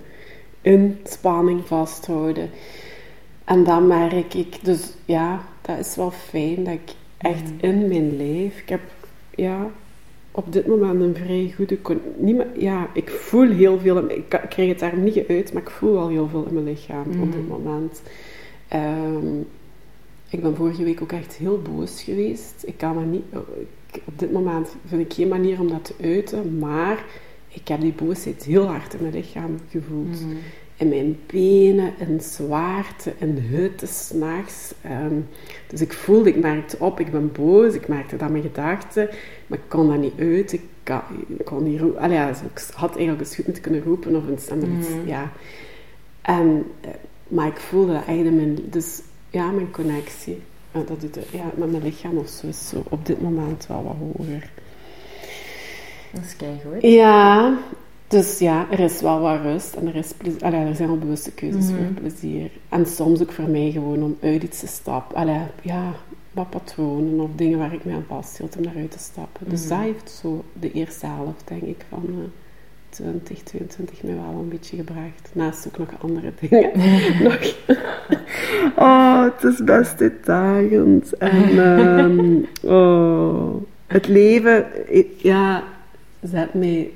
in 0.62 1.00
spanning 1.04 1.68
vasthouden. 1.68 2.50
En 3.44 3.64
dan 3.64 3.88
merk 3.88 4.34
ik, 4.34 4.58
dus 4.64 4.94
ja, 5.06 5.44
dat 5.62 5.78
is 5.78 5.96
wel 5.96 6.12
fijn 6.12 6.64
dat 6.64 6.74
ik 6.74 6.92
echt 7.18 7.52
in 7.58 7.88
mijn 7.88 8.18
lijf, 8.18 8.60
ik 8.60 8.70
heb 8.70 8.82
ja, 9.36 9.72
op 10.32 10.54
dit 10.54 10.68
moment 10.68 11.02
een 11.02 11.16
vrij 11.16 11.54
goede... 11.56 11.78
Niet 12.18 12.36
meer, 12.36 12.60
ja, 12.60 12.90
ik 12.94 13.10
voel 13.10 13.50
heel 13.50 13.80
veel, 13.80 14.10
ik 14.10 14.30
krijg 14.50 14.70
het 14.70 14.80
daar 14.80 14.98
niet 14.98 15.28
uit, 15.28 15.54
maar 15.54 15.62
ik 15.62 15.70
voel 15.70 15.94
wel 15.94 16.10
heel 16.10 16.28
veel 16.28 16.46
in 16.46 16.54
mijn 16.54 16.66
lichaam 16.66 17.22
op 17.22 17.32
dit 17.32 17.42
mm. 17.42 17.48
moment. 17.48 18.02
Um, 18.74 19.48
ik 20.30 20.42
ben 20.42 20.56
vorige 20.56 20.84
week 20.84 21.02
ook 21.02 21.12
echt 21.12 21.36
heel 21.36 21.62
boos 21.62 22.04
geweest. 22.04 22.64
Ik 22.66 22.78
kan 22.78 22.96
me 22.96 23.06
niet, 23.06 23.24
op 24.06 24.20
dit 24.20 24.32
moment 24.32 24.76
vind 24.86 25.02
ik 25.02 25.14
geen 25.14 25.28
manier 25.28 25.60
om 25.60 25.70
dat 25.70 25.86
te 25.86 25.94
uiten, 26.02 26.60
maar 26.60 27.06
ik 27.48 27.68
heb 27.68 27.82
die 27.82 27.94
boosheid 27.94 28.44
heel 28.44 28.66
hard 28.66 28.94
in 28.94 29.02
mijn 29.02 29.14
lichaam 29.14 29.60
gevoeld. 29.70 30.22
Mhm. 30.22 30.36
in 30.76 30.90
mijn 30.90 31.18
benen, 31.26 31.94
in 31.98 32.22
zwaarte, 32.22 33.14
in 33.18 33.38
hutten 33.38 33.88
s'nachts. 33.88 34.74
Um, 34.86 35.28
dus 35.68 35.82
ik 35.82 35.94
voelde, 35.94 36.30
ik 36.30 36.40
merkte 36.40 36.78
op, 36.80 37.00
ik 37.00 37.12
ben 37.12 37.32
boos, 37.32 37.74
ik 37.74 37.88
merkte 37.88 38.18
dat 38.18 38.30
mijn 38.30 38.44
gedachten, 38.44 39.10
maar 39.48 39.58
ik 39.58 39.64
kon 39.68 39.88
dat 39.88 39.98
niet 39.98 40.20
uit. 40.20 40.54
Ik, 40.54 40.62
kan, 40.84 41.02
ik 41.38 41.46
kon 41.46 41.64
niet 41.64 41.80
roepen. 41.80 42.12
Ja, 42.12 42.30
ik 42.30 42.64
had 42.74 42.90
eigenlijk 42.90 43.20
eens 43.20 43.36
goed 43.36 43.46
moeten 43.46 43.64
kunnen 43.64 43.84
roepen 43.84 44.16
of 44.16 44.30
iets, 44.30 44.48
en 44.48 44.78
iets 44.78 44.90
mm. 44.90 45.08
ja. 45.08 45.32
En, 46.22 46.66
eh, 46.82 46.90
maar 47.28 47.48
ik 47.48 47.58
voelde 47.58 47.94
dat 47.94 48.06
eigenlijk 48.06 48.38
mijn, 48.38 48.58
dus 48.70 49.02
ja, 49.30 49.52
mijn 49.52 49.72
connectie 49.72 50.42
dat 50.72 51.02
doet, 51.02 51.18
ja, 51.32 51.52
met 51.56 51.72
mijn 51.72 51.84
lichaam 51.84 52.18
of 52.18 52.28
zo 52.28 52.48
is 52.48 52.70
zo 52.70 52.84
op 52.90 53.06
dit 53.06 53.22
moment 53.22 53.68
wel 53.68 53.84
wat 53.84 53.96
hoger. 54.00 54.52
Dat 56.14 56.22
is 56.24 56.36
goed. 56.64 56.82
Ja, 56.82 57.58
dus 58.08 58.40
ja, 58.40 58.68
er 58.72 58.80
is 58.80 59.02
wel 59.02 59.20
wat 59.20 59.42
rust 59.42 59.74
en 59.74 59.88
er, 59.88 59.96
is 59.96 60.14
plezier, 60.14 60.44
allee, 60.44 60.66
er 60.66 60.76
zijn 60.76 60.90
al 60.90 60.98
bewuste 60.98 61.32
keuzes 61.32 61.66
voor 61.66 61.80
mhm. 61.80 61.94
plezier. 61.94 62.52
En 62.70 62.86
soms 62.86 63.22
ook 63.22 63.32
voor 63.32 63.50
mij 63.50 63.72
gewoon 63.72 64.04
om 64.04 64.18
uit 64.22 64.44
iets 64.44 64.60
te 64.60 64.68
stappen. 64.68 65.18
Allee, 65.18 65.42
ja, 65.62 65.94
wat 66.32 66.50
patronen 66.50 67.20
of 67.20 67.30
dingen 67.36 67.58
waar 67.58 67.74
ik 67.74 67.86
me 67.86 67.94
aan 67.94 68.06
vasthield 68.08 68.58
om 68.58 68.64
daaruit 68.64 68.92
te 68.92 69.00
stappen. 69.00 69.50
Dus 69.50 69.64
mm 69.64 69.70
dat 69.70 69.80
heeft 69.80 70.10
zo 70.10 70.44
de 70.60 70.72
eerste 70.72 71.06
helft, 71.06 71.48
denk 71.48 71.62
ik, 71.62 71.86
van 71.90 72.06
uh, 72.10 72.16
2022 72.90 74.04
mij 74.04 74.16
wel 74.16 74.40
een 74.42 74.50
beetje 74.50 74.78
gebracht. 74.78 75.30
Naast 75.34 75.68
ook 75.68 75.78
nog 75.78 75.90
andere 76.00 76.32
dingen. 76.40 76.72
nog. 77.24 77.56
oh, 78.76 79.24
het 79.24 79.44
is 79.44 79.64
best 79.64 80.02
uitdagend. 80.02 81.18
En 81.18 81.58
um, 81.58 82.46
oh, 82.76 83.56
het 83.88 84.08
leven, 84.08 84.66
ja, 85.18 85.64
zet 86.22 86.54
mij 86.54 86.92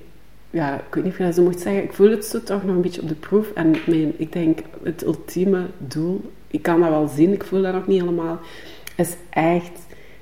ja, 0.54 0.76
ik 0.76 0.94
weet 0.94 1.04
niet 1.04 1.14
of 1.14 1.18
je 1.18 1.24
dat 1.24 1.36
zo 1.36 1.44
mocht 1.44 1.60
zeggen, 1.60 1.84
ik 1.84 1.94
voel 1.94 2.10
het 2.12 2.26
zo 2.26 2.44
toch 2.44 2.64
nog 2.64 2.76
een 2.76 2.82
beetje 2.82 3.02
op 3.02 3.08
de 3.08 3.16
proef. 3.16 3.52
En 3.52 3.76
mijn, 3.88 4.14
ik 4.18 4.34
denk, 4.34 4.60
het 4.84 5.04
ultieme 5.04 5.66
doel, 5.78 6.22
ik 6.48 6.62
kan 6.62 6.80
dat 6.80 6.90
wel 6.90 7.08
zien, 7.08 7.34
ik 7.34 7.44
voel 7.44 7.62
dat 7.62 7.74
nog 7.74 7.88
niet 7.88 8.00
helemaal, 8.00 8.40
is 8.96 9.16
echt, 9.30 9.72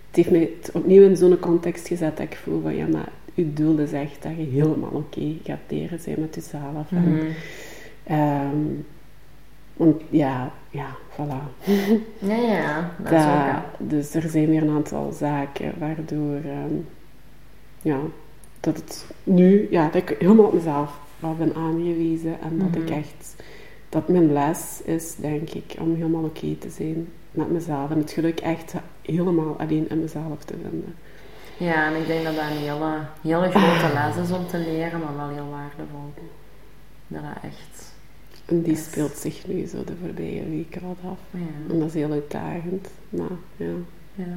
het 0.07 0.15
heeft 0.15 0.31
mij 0.31 0.49
opnieuw 0.73 1.03
in 1.03 1.17
zo'n 1.17 1.39
context 1.39 1.87
gezet 1.87 2.17
dat 2.17 2.25
ik 2.25 2.39
voel 2.43 2.61
van, 2.61 2.75
ja, 2.75 2.87
maar 2.87 3.11
je 3.33 3.53
doel 3.53 3.77
is 3.77 3.91
echt 3.91 4.23
dat 4.23 4.31
je 4.37 4.43
helemaal 4.43 4.91
oké 4.91 5.35
gaat 5.43 5.59
leren 5.67 5.99
zijn 5.99 6.19
met 6.19 6.35
jezelf. 6.35 6.91
Mm 6.91 7.03
-hmm. 7.03 7.27
en, 8.03 8.85
want 9.73 10.01
ja, 10.09 10.51
ja, 10.69 10.95
voilà. 11.09 11.65
Ja, 12.19 12.35
ja, 12.35 12.91
dat, 12.97 13.11
is 13.11 13.25
ook 13.25 13.89
Dus 13.89 14.13
er 14.13 14.29
zijn 14.29 14.49
weer 14.49 14.61
een 14.61 14.75
aantal 14.75 15.11
zaken 15.11 15.73
waardoor, 15.79 16.35
um, 16.35 16.87
ja, 17.81 17.99
dat 18.59 18.75
het 18.75 19.05
nu, 19.23 19.67
ja, 19.69 19.85
dat 19.85 20.09
ik 20.09 20.15
helemaal 20.19 20.45
op 20.45 20.53
mezelf 20.53 20.99
ben 21.37 21.55
aangewezen 21.55 22.41
en 22.41 22.57
dat 22.57 22.75
ik 22.81 22.89
mhm. 22.89 22.99
echt, 22.99 23.35
dat 23.89 24.07
mijn 24.07 24.33
les 24.33 24.81
is, 24.85 25.15
denk 25.15 25.49
ik, 25.49 25.75
om 25.79 25.95
helemaal 25.95 26.23
oké 26.23 26.55
te 26.55 26.69
zijn 26.69 27.07
met 27.31 27.51
mezelf 27.51 27.91
en 27.91 27.97
het 27.97 28.11
geluk 28.11 28.39
echt 28.39 28.73
helemaal 29.01 29.55
alleen 29.59 29.89
in 29.89 29.99
mezelf 30.01 30.43
te 30.45 30.53
vinden. 30.61 30.95
Ja, 31.61 31.85
en 31.85 31.95
ik 32.01 32.07
denk 32.07 32.23
dat 32.23 32.35
dat 32.35 32.43
een 32.43 32.57
hele, 32.57 32.99
hele 33.21 33.49
grote 33.49 33.93
les 33.93 34.15
is 34.23 34.31
om 34.31 34.47
te 34.47 34.57
leren, 34.57 34.99
maar 34.99 35.15
wel 35.15 35.29
heel 35.29 35.49
waardevol. 35.49 36.13
Dat 37.07 37.21
dat 37.21 37.43
echt... 37.43 37.93
En 38.45 38.61
die 38.61 38.75
speelt 38.75 39.17
zich 39.17 39.47
nu 39.47 39.65
zo 39.65 39.83
de 39.83 39.93
voorbije 40.01 40.49
weken 40.49 40.81
wat 40.87 41.11
af. 41.11 41.17
Ja. 41.29 41.73
En 41.73 41.79
dat 41.79 41.87
is 41.87 41.93
heel 41.93 42.11
uitdagend, 42.11 42.87
maar 43.09 43.37
ja. 43.55 43.73
ja. 44.15 44.35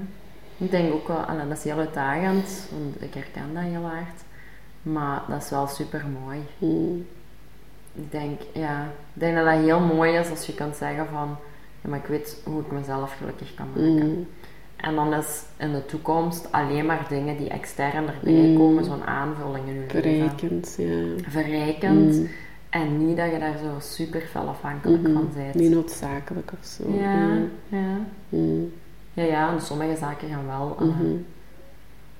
Ik 0.57 0.71
denk 0.71 0.93
ook 0.93 1.09
wel, 1.09 1.27
en 1.27 1.49
dat 1.49 1.59
is 1.59 1.65
heel 1.65 1.79
uitdagend, 1.79 2.69
want 2.71 3.03
ik 3.03 3.15
herken 3.15 3.55
dat 3.55 3.63
heel 3.63 3.83
hard. 3.83 4.21
Maar 4.83 5.23
dat 5.29 5.43
is 5.43 5.51
wel 5.51 5.67
super 5.67 6.05
mooi. 6.23 6.39
Hmm. 6.59 7.07
Ik 7.95 8.11
denk, 8.11 8.41
ja, 8.53 8.85
ik 8.85 9.21
denk 9.21 9.37
dat 9.37 9.45
dat 9.45 9.59
heel 9.59 9.81
mooi 9.81 10.13
is 10.13 10.31
als 10.31 10.47
je 10.47 10.55
kan 10.55 10.75
zeggen 10.75 11.07
van, 11.07 11.37
ja, 11.81 11.89
maar 11.89 11.99
ik 11.99 12.07
weet 12.07 12.41
hoe 12.45 12.61
ik 12.61 12.73
mezelf 12.73 13.17
gelukkig 13.17 13.55
kan 13.55 13.69
maken. 13.69 14.01
Hmm. 14.01 14.27
En 14.85 14.95
dan 14.95 15.15
is 15.15 15.43
in 15.57 15.73
de 15.73 15.87
toekomst 15.87 16.53
alleen 16.53 16.87
maar 16.87 17.07
dingen 17.09 17.37
die 17.37 17.49
extern 17.49 18.09
erbij 18.09 18.33
hmm. 18.33 18.57
komen, 18.57 18.85
zo'n 18.85 19.05
aanvulling 19.05 19.67
in 19.67 19.75
je 19.75 19.85
Verrijkend, 19.89 20.75
leven. 20.79 21.17
ja. 21.17 21.31
Verrijkend. 21.31 22.29
En 22.69 23.07
niet 23.07 23.17
dat 23.17 23.31
je 23.31 23.39
daar 23.39 23.57
zo 23.59 23.81
super 23.81 24.21
veel 24.21 24.49
afhankelijk 24.49 25.03
van 25.03 25.29
bent. 25.35 25.55
Niet 25.55 25.71
noodzakelijk 25.71 26.51
of 26.61 26.67
zo. 26.67 26.85
Ja, 27.01 27.37
ja. 27.69 27.97
Ja, 29.13 29.23
ja, 29.23 29.53
en 29.53 29.61
sommige 29.61 29.97
zaken 29.97 30.29
gaan 30.29 30.47
wel, 30.47 30.77
uh, 30.81 30.95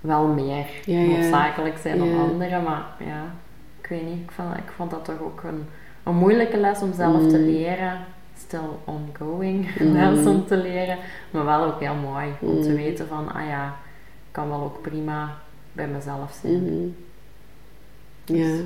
wel 0.01 0.27
meer 0.27 0.67
ja, 0.85 1.01
noodzakelijk 1.01 1.77
zijn 1.79 1.99
dan 1.99 2.19
andere, 2.19 2.61
maar 2.61 2.85
ja, 2.99 3.35
ik 3.81 3.87
weet 3.87 4.05
niet, 4.05 4.21
ik 4.21 4.31
vond, 4.31 4.57
ik 4.57 4.73
vond 4.77 4.91
dat 4.91 5.05
toch 5.05 5.21
ook 5.21 5.43
een, 5.43 5.65
een 6.03 6.17
moeilijke 6.17 6.57
les 6.57 6.81
om 6.81 6.93
zelf 6.93 7.29
te 7.29 7.39
mm. 7.39 7.45
leren. 7.45 7.99
Still 8.47 8.79
ongoing 8.85 9.79
mm. 9.81 9.93
les 9.93 10.27
om 10.27 10.47
te 10.47 10.57
leren, 10.57 10.99
maar 11.31 11.45
wel 11.45 11.65
ook 11.65 11.81
heel 11.81 11.95
mooi 11.95 12.33
om 12.41 12.63
te 12.63 12.69
mm. 12.69 12.75
weten 12.75 13.07
van, 13.07 13.33
ah 13.33 13.47
ja, 13.47 13.67
ik 14.27 14.33
kan 14.33 14.49
wel 14.49 14.63
ook 14.63 14.83
prima 14.83 15.39
bij 15.73 15.89
mezelf 15.89 16.39
zijn. 16.43 16.63
Mm-hmm. 16.63 16.97
ja. 18.25 18.35
Dus 18.35 18.61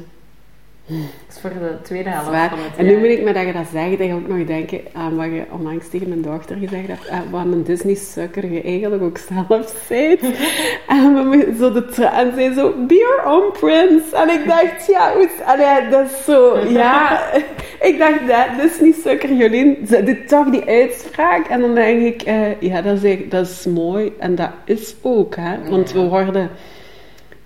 dat 0.89 1.37
is 1.37 1.41
voor 1.41 1.51
de 1.51 1.77
tweede 1.83 2.09
helft 2.09 2.27
van 2.27 2.35
het 2.35 2.51
jaar. 2.51 2.77
En 2.77 2.87
nu 2.87 2.99
moet 2.99 3.09
ik 3.09 3.23
me 3.23 3.33
dat 3.33 3.47
je 3.47 3.53
dat 3.53 3.67
zegt, 3.73 3.99
dat 3.99 4.11
ook 4.11 4.29
nog 4.29 4.47
denken 4.47 4.81
aan 4.93 5.17
wat 5.17 5.27
je 5.27 5.45
onlangs 5.51 5.89
tegen 5.89 6.09
mijn 6.09 6.23
dochter 6.23 6.57
gezegd 6.57 6.87
hebt. 6.87 7.11
Uh, 7.11 7.19
wat 7.31 7.45
een 7.45 7.65
Disney-sukker 7.65 8.53
je 8.53 8.63
eigenlijk 8.63 9.03
ook 9.03 9.19
zelf 9.19 9.87
bent. 9.89 10.21
en 10.89 11.31
we 11.31 11.55
zo 11.59 11.73
de 11.73 11.87
zijn 12.35 12.55
zo, 12.55 12.75
be 12.87 12.95
your 12.95 13.37
own 13.37 13.53
prince. 13.59 14.17
En 14.17 14.29
ik 14.29 14.47
dacht, 14.47 14.87
ja, 14.87 15.13
allee, 15.45 15.89
dat 15.91 16.11
is 16.11 16.25
zo, 16.25 16.59
ja. 16.59 17.23
ik 17.89 17.99
dacht, 17.99 18.27
dat 18.27 18.47
Disney-sukker, 18.63 19.33
Jolien, 19.33 19.77
dit 19.81 20.29
toch 20.29 20.51
die 20.51 20.65
uitspraak. 20.65 21.47
En 21.47 21.61
dan 21.61 21.75
denk 21.75 22.03
ik, 22.03 22.29
uh, 22.29 22.61
ja, 22.61 22.83
dat 22.83 23.03
is, 23.03 23.29
dat 23.29 23.47
is 23.47 23.67
mooi. 23.67 24.13
En 24.19 24.35
dat 24.35 24.51
is 24.65 24.95
ook, 25.03 25.37
hè. 25.37 25.71
Want 25.71 25.93
we 25.93 26.01
worden, 26.01 26.51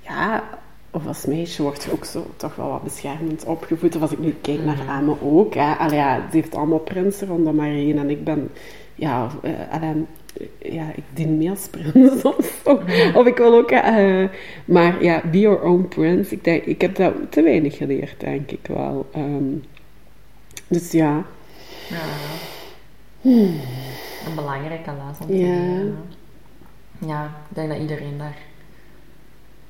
ja 0.01 0.61
of 0.95 1.07
als 1.07 1.25
meisje 1.25 1.63
word 1.63 1.85
je 1.85 1.93
ook 1.93 2.05
zo 2.05 2.27
toch 2.37 2.57
wel 2.57 2.69
wat 2.69 2.83
beschermend 2.83 3.45
opgevoed. 3.45 3.97
Of 3.97 4.03
als 4.03 4.13
ik 4.13 4.19
nu 4.19 4.35
kijk 4.41 4.65
naar 4.65 5.03
mm 5.03 5.17
ook. 5.23 5.55
Hè. 5.55 5.73
Allee, 5.75 5.97
ja, 5.97 6.27
ze 6.31 6.37
heeft 6.37 6.55
allemaal 6.55 6.79
prinsen 6.79 7.27
rondom 7.27 7.59
haar 7.59 7.69
heen. 7.69 7.99
En 7.99 8.11
ik 8.11 8.25
ben, 8.25 8.51
ja, 8.95 9.31
uh, 9.43 9.51
allee, 9.71 10.07
ja, 10.59 10.93
ik 10.95 11.05
dien 11.15 11.37
meer 11.37 11.51
als 11.51 11.69
prins 11.69 12.23
of 12.37 12.61
zo. 12.65 12.83
Of 13.19 13.27
ik 13.27 13.37
wil 13.37 13.55
ook, 13.55 13.71
uh, 13.71 14.29
maar 14.65 15.03
ja, 15.03 15.23
be 15.31 15.39
your 15.39 15.63
own 15.63 15.87
prince. 15.89 16.35
Ik, 16.35 16.45
denk, 16.45 16.65
ik 16.65 16.81
heb 16.81 16.95
dat 16.95 17.15
te 17.29 17.43
weinig 17.43 17.77
geleerd, 17.77 18.21
denk 18.21 18.51
ik 18.51 18.67
wel. 18.67 19.07
Um, 19.17 19.65
dus 20.69 20.91
ja. 20.91 21.25
ja. 21.89 22.03
Hmm. 23.21 23.61
Een 24.27 24.35
belangrijke 24.35 24.91
les 24.91 25.19
om 25.21 25.27
te 25.27 25.37
ja. 25.37 25.47
leren. 25.47 25.97
Ja, 27.07 27.25
ik 27.25 27.55
denk 27.55 27.69
dat 27.69 27.79
iedereen 27.79 28.19
daar 28.19 28.37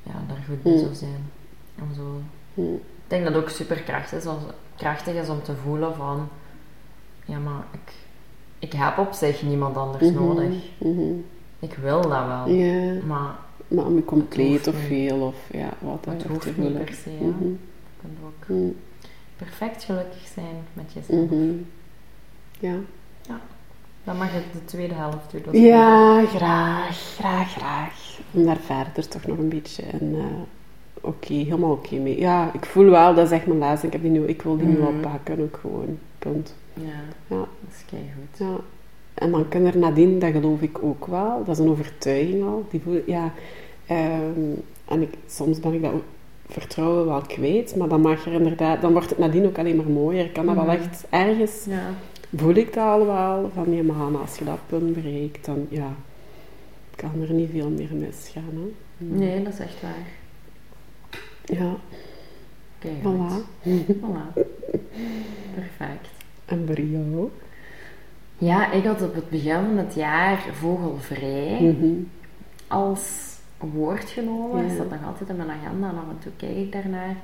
ja, 0.02 0.12
daar 0.28 0.44
goed 0.48 0.62
bij 0.62 0.78
zou 0.78 0.94
zijn. 0.94 1.30
Om 1.80 1.94
zo... 1.94 2.20
Ik 2.54 2.80
denk 3.06 3.24
dat 3.24 3.34
het 3.34 3.42
ook 3.42 3.48
super 3.48 3.82
krachtig 3.82 4.18
is, 4.18 4.24
krachtig 4.76 5.14
is 5.14 5.28
om 5.28 5.42
te 5.42 5.54
voelen 5.54 5.94
van... 5.94 6.28
Ja, 7.24 7.38
maar 7.38 7.64
ik, 7.72 7.92
ik 8.58 8.72
heb 8.72 8.98
op 8.98 9.12
zich 9.12 9.42
niemand 9.42 9.76
anders 9.76 10.10
mhm. 10.10 10.24
nodig. 10.24 10.54
Mhm. 10.78 11.12
Ik 11.58 11.74
wil 11.74 12.00
dat 12.00 12.26
wel. 12.26 12.46
Maar... 13.06 13.34
Maar 13.68 13.84
om 13.84 13.94
je 13.94 14.04
compleet 14.04 14.66
of 14.66 14.74
veel 14.86 15.20
of 15.20 15.36
ja, 15.52 15.68
wat 15.78 16.04
Het 16.04 16.22
hoeft 16.22 16.56
niet 16.56 16.84
per 16.84 16.94
se, 16.94 17.10
ja. 17.10 17.26
Mhm. 17.26 17.44
Je 17.44 17.56
kunt 18.00 18.18
ook 18.24 18.74
perfect 19.36 19.84
gelukkig 19.84 20.26
zijn 20.34 20.56
met 20.72 20.92
jezelf. 20.92 21.30
Ja. 22.60 22.74
Ja. 23.26 23.40
Dan 24.04 24.16
mag 24.16 24.32
het 24.32 24.44
de 24.52 24.64
tweede 24.64 24.94
helft 24.94 25.44
doen. 25.44 25.60
Ja, 25.60 26.26
graag, 26.26 27.14
graag, 27.16 27.52
graag. 27.52 28.11
Om 28.30 28.44
daar 28.44 28.56
verder 28.56 29.08
toch 29.08 29.26
nog 29.26 29.38
een 29.38 29.48
beetje 29.48 29.82
een 29.92 30.14
uh, 30.14 30.24
oké, 31.00 31.34
helemaal 31.34 31.70
oké 31.70 31.96
mee. 31.96 32.18
Ja, 32.18 32.50
ik 32.52 32.64
voel 32.64 32.90
wel, 32.90 33.14
dat 33.14 33.26
is 33.26 33.30
echt 33.32 33.46
mijn 33.46 33.58
laatste. 33.58 33.86
Ik, 33.86 33.92
heb 33.92 34.02
die 34.02 34.10
nu, 34.10 34.24
ik 34.24 34.42
wil 34.42 34.56
die 34.56 34.66
nu 34.66 34.78
mhm. 34.78 34.86
oppakken 34.86 35.40
ook 35.40 35.58
gewoon. 35.60 35.98
Punt. 36.18 36.54
Ja, 36.74 36.82
ja. 37.26 37.36
dat 37.36 37.46
is 37.68 37.84
goed. 37.88 38.38
Ja. 38.46 38.56
En 39.14 39.30
dan 39.30 39.48
kan 39.48 39.64
er 39.64 39.78
nadien, 39.78 40.18
dat 40.18 40.32
geloof 40.32 40.60
ik 40.60 40.82
ook 40.82 41.06
wel. 41.06 41.44
Dat 41.44 41.58
is 41.58 41.64
een 41.64 41.70
overtuiging 41.70 42.44
al. 42.44 42.66
Die 42.70 42.80
voel, 42.80 43.02
ja, 43.06 43.32
um, 43.90 44.62
en 44.88 45.02
ik, 45.02 45.14
soms 45.26 45.60
ben 45.60 45.72
ik 45.72 45.82
dat 45.82 45.92
vertrouwen 46.46 47.06
wel 47.06 47.20
kwijt, 47.20 47.76
maar 47.76 47.88
dan 47.88 48.00
mag 48.00 48.26
er 48.26 48.32
inderdaad, 48.32 48.80
dan 48.80 48.92
wordt 48.92 49.10
het 49.10 49.18
nadien 49.18 49.46
ook 49.46 49.58
alleen 49.58 49.76
maar 49.76 49.90
mooier. 49.90 50.24
Ik 50.24 50.32
kan 50.32 50.46
dat 50.46 50.54
wel 50.54 50.64
mhm. 50.64 50.74
echt 50.74 51.04
ergens 51.10 51.64
ja 51.64 51.90
voel 52.36 52.54
ik 52.54 52.74
dat 52.74 52.84
al 52.84 53.06
wel. 53.06 53.50
Van 53.54 53.74
ja, 53.74 53.82
maar 53.82 54.20
als 54.20 54.38
je 54.38 54.44
dat 54.44 54.58
punt 54.66 54.92
bereikt, 54.92 55.44
dan 55.44 55.66
ja, 55.68 55.94
kan 57.02 57.22
er 57.22 57.32
niet 57.32 57.50
veel 57.50 57.70
meer 57.70 57.94
misgaan. 57.94 58.50
Hè? 58.54 59.04
Nee, 59.04 59.42
dat 59.42 59.52
is 59.52 59.58
echt 59.58 59.82
waar. 59.82 60.06
Ja. 61.44 61.74
Kijk, 62.78 62.98
voilà. 63.02 63.62
voilà. 64.02 64.42
Perfect. 65.54 66.08
En 66.44 66.66
voor 66.66 66.80
jou? 66.80 67.30
Ja, 68.38 68.72
ik 68.72 68.84
had 68.84 69.02
op 69.02 69.14
het 69.14 69.30
begin 69.30 69.54
van 69.54 69.76
het 69.76 69.94
jaar 69.94 70.38
vogelvrij 70.52 71.60
mm 71.60 72.08
als 72.72 73.36
woord 73.58 74.10
genomen. 74.10 74.62
Ja. 74.62 74.66
Dat 74.66 74.72
staat 74.72 74.90
nog 74.90 75.06
altijd 75.06 75.28
in 75.28 75.36
mijn 75.36 75.50
agenda 75.50 75.88
en 75.88 75.96
af 75.96 76.08
en 76.10 76.18
toe 76.18 76.32
kijk 76.36 76.56
ik 76.56 76.72
daarnaar. 76.72 77.16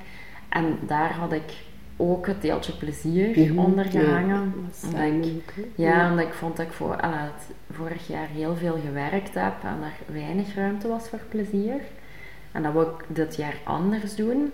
En 0.49 0.77
daar 0.87 1.13
had 1.13 1.31
ik 1.31 1.53
ook 2.01 2.27
het 2.27 2.41
deeltje 2.41 2.73
plezier 2.73 3.51
mm 3.51 3.59
ondergehangen. 3.59 4.53
Ja, 4.81 5.07
omdat 5.07 5.25
ik, 5.27 5.53
ja, 5.75 6.09
omdat 6.09 6.25
ik 6.25 6.33
vond 6.33 6.57
dat 6.57 6.65
ik 6.65 6.71
voor, 6.71 6.99
vorig 7.71 8.07
jaar 8.07 8.27
heel 8.27 8.55
veel 8.55 8.77
gewerkt 8.85 9.33
heb 9.33 9.53
en 9.63 9.77
er 9.83 10.13
weinig 10.13 10.55
ruimte 10.55 10.87
was 10.87 11.09
voor 11.09 11.19
plezier. 11.29 11.81
En 12.51 12.63
dat 12.63 12.73
wil 12.73 12.81
ik 12.81 13.05
dit 13.07 13.35
jaar 13.35 13.55
anders 13.63 14.15
doen. 14.15 14.51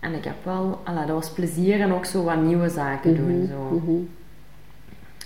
En 0.00 0.14
ik 0.14 0.24
heb 0.24 0.44
wel, 0.44 0.80
ala, 0.84 1.06
dat 1.06 1.14
was 1.14 1.30
plezier 1.30 1.80
en 1.80 1.92
ook 1.92 2.04
zo 2.04 2.24
wat 2.24 2.42
nieuwe 2.42 2.68
zaken 2.68 3.12
mhm, 3.12 3.22
doen. 3.22 3.46
Zo. 3.46 3.80
Mhm. 3.80 4.02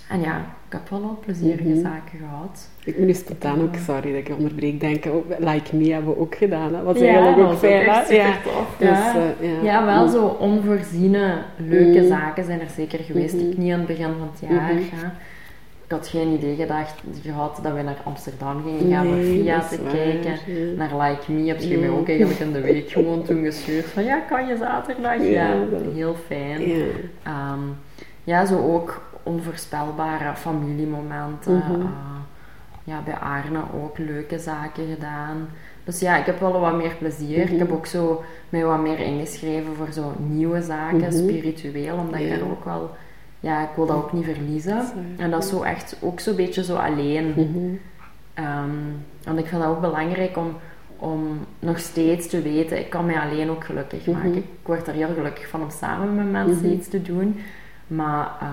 En 0.09 0.21
ja, 0.21 0.45
ik 0.69 0.75
heb 0.75 0.89
wel 0.89 1.03
al 1.03 1.19
plezierige 1.25 1.63
mhm. 1.63 1.81
zaken 1.81 2.19
gehad. 2.19 2.69
Ik 2.83 2.97
moet 2.97 3.07
nu 3.07 3.13
spontaan 3.13 3.61
ook, 3.61 3.75
sorry 3.85 4.11
dat 4.11 4.19
ik 4.19 4.37
onderbreek, 4.37 4.79
denken, 4.79 5.15
oh, 5.15 5.25
Like 5.39 5.75
Me 5.75 5.91
hebben 5.91 6.13
we 6.13 6.19
ook 6.19 6.35
gedaan. 6.35 6.73
Hè? 6.73 6.83
Wat 6.83 6.99
ja, 6.99 7.05
eigenlijk 7.05 7.51
ook 7.51 7.57
fijn? 7.57 7.85
Ja, 8.15 8.33
tof. 8.43 8.75
Dus, 8.77 8.89
ja. 8.89 9.15
Uh, 9.15 9.63
ja. 9.63 9.63
ja. 9.63 9.85
wel 9.85 10.07
zo 10.07 10.25
onvoorziene, 10.25 11.37
leuke 11.57 12.07
zaken 12.07 12.43
zijn 12.43 12.59
er 12.59 12.69
zeker 12.75 12.99
geweest. 12.99 13.33
Ik 13.33 13.57
niet 13.57 13.71
aan 13.71 13.79
het 13.79 13.87
begin 13.87 14.13
van 14.17 14.29
het 14.31 14.49
jaar. 14.49 14.73
Ja. 14.73 15.13
Ik 15.85 15.95
had 15.95 16.07
geen 16.07 16.33
idee 16.33 16.55
gedacht, 16.55 16.93
gehad 17.21 17.59
dat 17.63 17.73
we 17.73 17.81
naar 17.81 18.01
Amsterdam 18.03 18.63
gingen 18.63 18.91
gaan 18.91 19.09
nee, 19.09 19.25
voor 19.25 19.43
VIA 19.43 19.59
te 19.59 19.79
kijken. 19.91 20.37
Naar 20.77 20.97
Like 20.97 21.31
Me 21.31 21.47
heb 21.47 21.59
je 21.59 21.77
mij 21.77 21.89
ook 21.89 22.07
eigenlijk 22.07 22.39
in 22.39 22.51
de 22.51 22.61
week 22.61 22.89
gewoon 22.89 23.23
toen 23.23 23.43
gestuurd 23.43 23.85
van 23.85 24.03
ja, 24.03 24.19
kan 24.19 24.47
je 24.47 24.57
zaterdag? 24.57 25.27
Ja, 25.27 25.53
heel 25.93 26.15
fijn. 26.27 26.61
Um, 27.27 27.77
ja, 28.23 28.45
zo 28.45 28.73
ook 28.73 29.08
onvoorspelbare 29.29 30.35
familiemomenten. 30.35 31.57
Mhm. 31.57 31.81
Eh, 31.81 31.87
ja, 32.83 33.01
bij 33.05 33.15
Arne 33.15 33.61
ook 33.83 33.97
leuke 33.97 34.39
zaken 34.39 34.87
gedaan. 34.93 35.47
Dus 35.83 35.99
ja, 35.99 36.17
ik 36.17 36.25
heb 36.25 36.39
wel 36.39 36.59
wat 36.59 36.75
meer 36.75 36.95
plezier. 36.97 37.51
Ik 37.51 37.57
heb 37.57 37.67
mhm. 37.67 37.77
ook 37.77 37.85
zo 37.85 38.23
mij 38.49 38.65
wat 38.65 38.81
meer 38.81 38.99
ingeschreven 38.99 39.75
voor 39.75 39.91
zo 39.91 40.13
nieuwe 40.17 40.61
zaken, 40.61 40.97
mhm. 40.97 41.11
spiritueel, 41.11 41.97
omdat 41.97 42.19
ik 42.19 42.29
daar 42.29 42.49
ook 42.49 42.65
wel... 42.65 42.89
Ja, 43.39 43.61
ik 43.61 43.69
wil 43.75 43.85
dat 43.85 43.95
ook 43.95 44.13
niet 44.13 44.25
verliezen. 44.25 44.85
En 45.17 45.31
dat 45.31 45.43
is 45.43 45.49
zo 45.49 45.61
echt 45.61 45.97
ook 46.01 46.19
zo'n 46.19 46.35
beetje 46.35 46.63
zo 46.63 46.75
alleen. 46.75 47.33
Um, 48.35 49.05
want 49.23 49.39
ik 49.39 49.45
vind 49.45 49.61
dat 49.61 49.71
ook 49.71 49.81
belangrijk 49.81 50.37
om, 50.37 50.55
om 50.97 51.45
nog 51.59 51.79
steeds 51.79 52.27
te 52.27 52.41
weten, 52.41 52.79
ik 52.79 52.89
kan 52.89 53.05
mij 53.05 53.19
alleen 53.19 53.49
ook 53.49 53.63
gelukkig 53.63 54.05
maken. 54.05 54.35
Ik 54.35 54.45
word 54.63 54.87
er 54.87 54.93
heel 54.93 55.13
gelukkig 55.15 55.47
van 55.47 55.61
om 55.61 55.69
samen 55.69 56.15
met 56.15 56.31
mensen 56.31 56.71
iets 56.71 56.87
te 56.87 57.01
doen. 57.01 57.39
Maar 57.87 58.37
uh, 58.41 58.49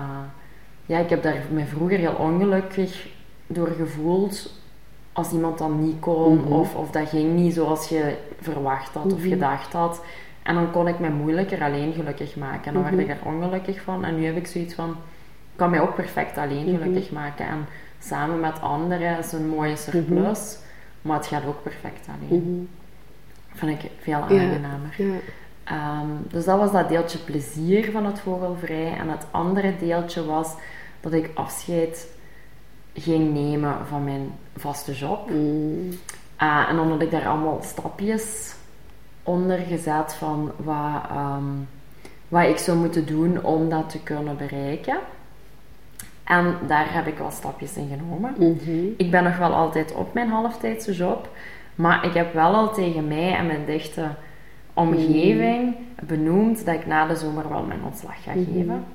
ja, 0.87 0.99
ik 0.99 1.09
heb 1.09 1.23
daar 1.23 1.41
me 1.51 1.65
vroeger 1.65 1.97
heel 1.97 2.15
ongelukkig 2.17 3.07
door 3.47 3.67
gevoeld 3.67 4.51
als 5.13 5.31
iemand 5.31 5.57
dan 5.57 5.81
niet 5.81 5.99
kon 5.99 6.35
mhm. 6.35 6.51
of, 6.51 6.75
of 6.75 6.91
dat 6.91 7.09
ging 7.09 7.35
niet 7.35 7.53
zoals 7.53 7.89
je 7.89 8.17
verwacht 8.41 8.93
had 8.93 9.13
of 9.13 9.19
mhm. 9.19 9.29
gedacht 9.29 9.73
had. 9.73 10.01
En 10.43 10.55
dan 10.55 10.71
kon 10.71 10.87
ik 10.87 10.99
me 10.99 11.09
moeilijker 11.09 11.63
alleen 11.63 11.93
gelukkig 11.93 12.35
maken. 12.35 12.65
En 12.65 12.73
dan 12.73 12.83
werd 12.83 12.99
ik 12.99 13.09
er 13.09 13.17
ongelukkig 13.25 13.81
van. 13.81 14.05
En 14.05 14.15
nu 14.15 14.25
heb 14.25 14.35
ik 14.35 14.47
zoiets 14.47 14.73
van, 14.73 14.89
ik 14.89 15.55
kan 15.55 15.69
mij 15.69 15.81
ook 15.81 15.95
perfect 15.95 16.37
alleen 16.37 16.71
mhm. 16.71 16.77
gelukkig 16.77 17.11
maken. 17.11 17.45
En 17.45 17.65
samen 17.99 18.39
met 18.39 18.61
anderen 18.61 19.17
is 19.17 19.31
een 19.31 19.47
mooie 19.47 19.75
surplus. 19.75 20.57
Maar 21.01 21.17
het 21.17 21.27
gaat 21.27 21.45
ook 21.45 21.63
perfect 21.63 22.07
alleen. 22.07 22.69
Vind 23.53 23.83
ik 23.83 23.91
veel 23.99 24.21
aangenamer. 24.21 24.95
Ja. 24.97 25.15
Ehm, 25.63 26.07
dus 26.27 26.45
dat 26.45 26.57
was 26.57 26.71
dat 26.71 26.89
deeltje 26.89 27.17
plezier 27.17 27.91
van 27.91 28.05
het 28.05 28.19
vogelvrij. 28.19 28.97
En 28.97 29.09
het 29.09 29.25
andere 29.31 29.73
deeltje 29.79 30.25
was 30.25 30.53
dat 31.11 31.23
ik 31.23 31.31
afscheid 31.33 32.07
ging 32.93 33.33
nemen 33.33 33.75
van 33.87 34.03
mijn 34.03 34.31
vaste 34.55 34.93
job. 34.93 35.29
Mm. 35.29 35.89
Uh, 36.41 36.69
en 36.69 36.77
had 36.77 37.01
ik 37.01 37.11
daar 37.11 37.27
allemaal 37.27 37.59
stapjes 37.63 38.55
onder 39.23 39.57
gezet 39.57 40.13
van 40.13 40.51
wat, 40.55 41.01
ehm, 41.09 41.43
wat 42.27 42.43
ik 42.43 42.57
zou 42.57 42.77
moeten 42.77 43.05
doen 43.05 43.43
om 43.43 43.69
dat 43.69 43.89
te 43.89 43.99
kunnen 44.03 44.37
bereiken. 44.37 44.97
En 46.23 46.55
daar 46.67 46.93
heb 46.93 47.07
ik 47.07 47.17
wel 47.17 47.31
stapjes 47.31 47.75
in 47.75 47.89
genomen. 47.97 48.33
Mhm. 48.37 48.85
Ik 48.97 49.11
ben 49.11 49.23
nog 49.23 49.37
wel 49.37 49.53
altijd 49.53 49.93
op 49.93 50.13
mijn 50.13 50.29
halftijdse 50.29 50.93
job, 50.93 51.29
maar 51.75 52.05
ik 52.05 52.13
heb 52.13 52.33
wel 52.33 52.53
al 52.53 52.73
tegen 52.73 53.07
mij 53.07 53.35
en 53.35 53.45
mijn 53.45 53.65
dichte 53.65 54.07
omgeving 54.73 55.75
mm. 55.75 56.07
benoemd 56.07 56.65
dat 56.65 56.75
ik 56.75 56.85
na 56.85 57.07
de 57.07 57.15
zomer 57.15 57.49
wel 57.49 57.63
mijn 57.63 57.83
ontslag 57.83 58.23
ga 58.23 58.31
mhm. 58.31 58.43
geven. 58.53 58.85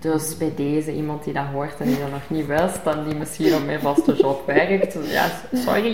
Dus 0.00 0.36
bij 0.36 0.52
deze, 0.56 0.94
iemand 0.94 1.24
die 1.24 1.32
dat 1.32 1.44
hoort 1.52 1.80
en 1.80 1.86
die 1.86 1.98
dat 1.98 2.10
nog 2.10 2.30
niet 2.30 2.46
wist, 2.46 2.84
dan 2.84 3.04
die 3.04 3.14
misschien 3.14 3.54
op 3.54 3.64
mijn 3.64 3.80
vaste 3.80 4.14
job 4.14 4.46
werkt. 4.46 4.92
Dus 4.92 5.12
ja, 5.12 5.26
sorry. 5.52 5.92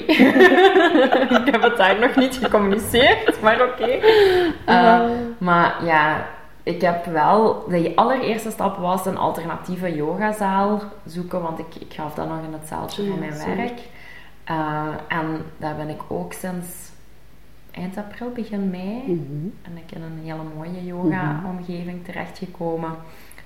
ik 1.39 1.49
heb 1.51 1.63
het 1.63 1.77
daar 1.77 2.01
nog 2.01 2.17
niet 2.17 2.37
gecommuniceerd, 2.37 3.41
maar 3.43 3.63
oké. 3.63 3.99
Eh, 4.65 5.01
maar 5.39 5.85
ja, 5.85 6.27
ik 6.63 6.81
heb 6.81 7.05
wel... 7.05 7.65
De 7.69 7.93
allereerste 7.95 8.51
stap 8.51 8.77
was 8.77 9.07
een 9.07 9.19
alternatieve 9.19 9.95
yogazaal 9.95 10.83
zoeken, 11.07 11.43
want 11.43 11.59
ik, 11.59 11.75
ik 11.79 11.93
gaf 11.93 12.15
dat 12.15 12.29
nog 12.29 12.43
in 12.47 12.53
het 12.53 12.69
zaaltje 12.69 13.07
van 13.09 13.19
mijn 13.19 13.57
werk. 13.57 13.81
Uh, 14.51 14.87
en 15.09 15.45
daar 15.57 15.77
ben 15.77 15.89
ik 15.89 16.01
ook 16.09 16.33
sinds 16.33 16.67
eind 17.71 17.97
april, 17.97 18.31
begin 18.31 18.71
mei. 18.71 19.03
Mm 19.07 19.53
En 19.63 19.77
ik 19.77 19.97
in 19.97 20.03
een 20.03 20.21
hele 20.23 20.43
mooie 20.57 20.85
yoga-omgeving 20.85 22.05
terechtgekomen. 22.05 22.91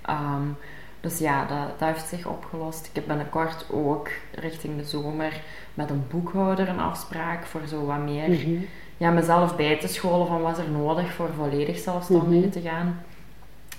Um, 0.09 0.57
dus 1.01 1.19
ja, 1.19 1.47
dat, 1.47 1.79
dat, 1.79 1.89
heeft 1.89 2.09
zich 2.09 2.27
opgelost. 2.27 2.87
Ik 2.87 2.95
heb 2.95 3.07
binnenkort 3.07 3.67
ook 3.71 4.09
richting 4.33 4.77
de 4.77 4.85
zomer 4.85 5.41
met 5.75 5.91
een 5.91 6.05
boekhouder 6.11 6.69
een 6.69 6.81
afspraak 6.81 7.47
voor 7.47 7.61
zo 7.69 7.87
wat 7.87 7.99
meer 7.99 8.29
mhm. 8.29 8.63
ja, 8.97 9.11
mezelf 9.11 9.57
bij 9.57 9.79
te 9.79 9.89
scholen 9.89 10.27
van 10.27 10.41
wat 10.41 10.59
er 10.59 10.71
nodig 10.71 11.13
voor 11.13 11.29
volledig 11.37 11.79
zelfstandig 11.79 12.41
mhm. 12.41 12.51
te 12.51 12.61
gaan. 12.61 13.01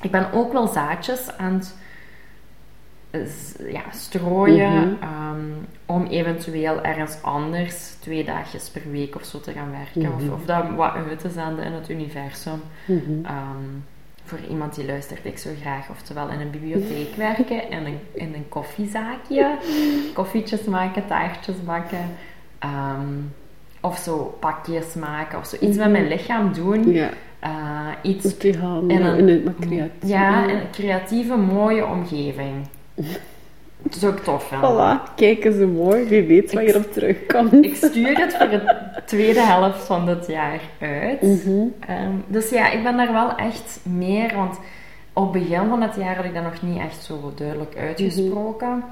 Ik 0.02 0.12
ben 0.12 0.32
ook 0.34 0.54
wel 0.54 0.68
zaadjes 0.68 1.38
aan 1.38 1.62
het 3.12 3.60
ja, 3.72 3.84
strooien 3.92 4.90
mhm. 4.90 5.04
ehm, 5.04 5.52
om 5.86 6.06
eventueel 6.06 6.82
ergens 6.82 7.22
anders 7.22 7.96
twee 8.00 8.24
dagjes 8.24 8.70
per 8.70 8.92
week 8.92 9.16
of 9.16 9.24
zo 9.24 9.40
te 9.40 9.52
gaan 9.52 9.72
werken. 9.72 10.14
Of, 10.14 10.30
of 10.30 10.46
dat 10.46 10.70
wat 10.76 10.94
uit 10.94 11.20
te 11.20 11.30
zenden 11.30 11.66
in 11.66 11.72
het 11.74 11.90
universum. 11.90 12.62
Um, 12.88 13.86
voor 14.30 14.40
iemand 14.50 14.76
die 14.76 14.86
luistert, 14.86 15.26
ik 15.26 15.38
zou 15.38 15.56
graag 15.56 15.90
oftewel 15.90 16.30
in 16.30 16.40
een 16.40 16.50
bibliotheek 16.52 17.16
werken, 17.16 17.70
in 17.70 17.86
een, 17.86 18.00
in 18.14 18.34
een 18.34 18.50
koffiezaakje, 18.50 19.58
koffietjes 20.14 20.64
maken, 20.64 21.08
taartjes 21.08 21.64
bakken, 21.64 22.06
ehm, 22.60 23.14
of 23.82 23.98
zo 23.98 24.38
pakjes 24.40 24.94
maken, 24.94 25.40
of 25.40 25.46
zo 25.46 25.58
iets 25.60 25.78
met 25.78 25.92
mijn 25.92 26.08
lichaam 26.08 26.54
doen. 26.54 26.92
Ja. 26.92 27.10
Uh, 27.44 28.12
iets 28.12 28.38
in 28.38 28.62
een, 28.64 28.90
in 28.90 29.28
een, 29.28 29.56
creatieve, 29.60 30.08
ja, 30.08 30.44
in 30.44 30.56
een 30.56 30.70
creatieve, 30.72 31.36
mooie 31.36 31.86
omgeving. 31.86 32.68
Dat 33.90 33.98
is 33.98 34.06
ook 34.06 34.20
tof 34.20 34.44
vinden. 34.44 34.70
Voilà, 34.70 35.14
kijk 35.16 35.46
eens 35.46 35.56
mooi. 35.56 36.06
Wie 36.06 36.24
weet 36.24 36.54
waar 36.54 36.64
je 36.64 36.70
erop 36.70 36.92
terugkomt. 36.92 37.54
Ik 37.54 37.76
stuur 37.76 38.18
het 38.20 38.36
voor 38.36 38.50
de 38.50 38.76
tweede 39.06 39.42
helft 39.42 39.84
van 39.86 40.06
dit 40.06 40.28
jaar 40.28 40.62
uit. 40.80 41.22
Mhm. 41.22 41.68
Ehm, 41.80 42.12
dus 42.28 42.50
ja, 42.50 42.72
ik 42.72 42.84
ben 42.84 42.98
daar 42.98 43.12
wel 43.12 43.36
echt 43.36 43.80
meer, 43.84 44.36
want 44.36 44.60
op 45.14 45.34
het 45.34 45.44
begin 45.44 45.70
van 45.70 45.82
het 45.82 45.96
jaar 45.96 46.16
had 46.16 46.26
ik 46.26 46.34
dat 46.34 46.44
nog 46.44 46.62
niet 46.62 46.80
echt 46.80 47.04
zo 47.04 47.32
duidelijk 47.36 47.76
uitgesproken. 47.78 48.84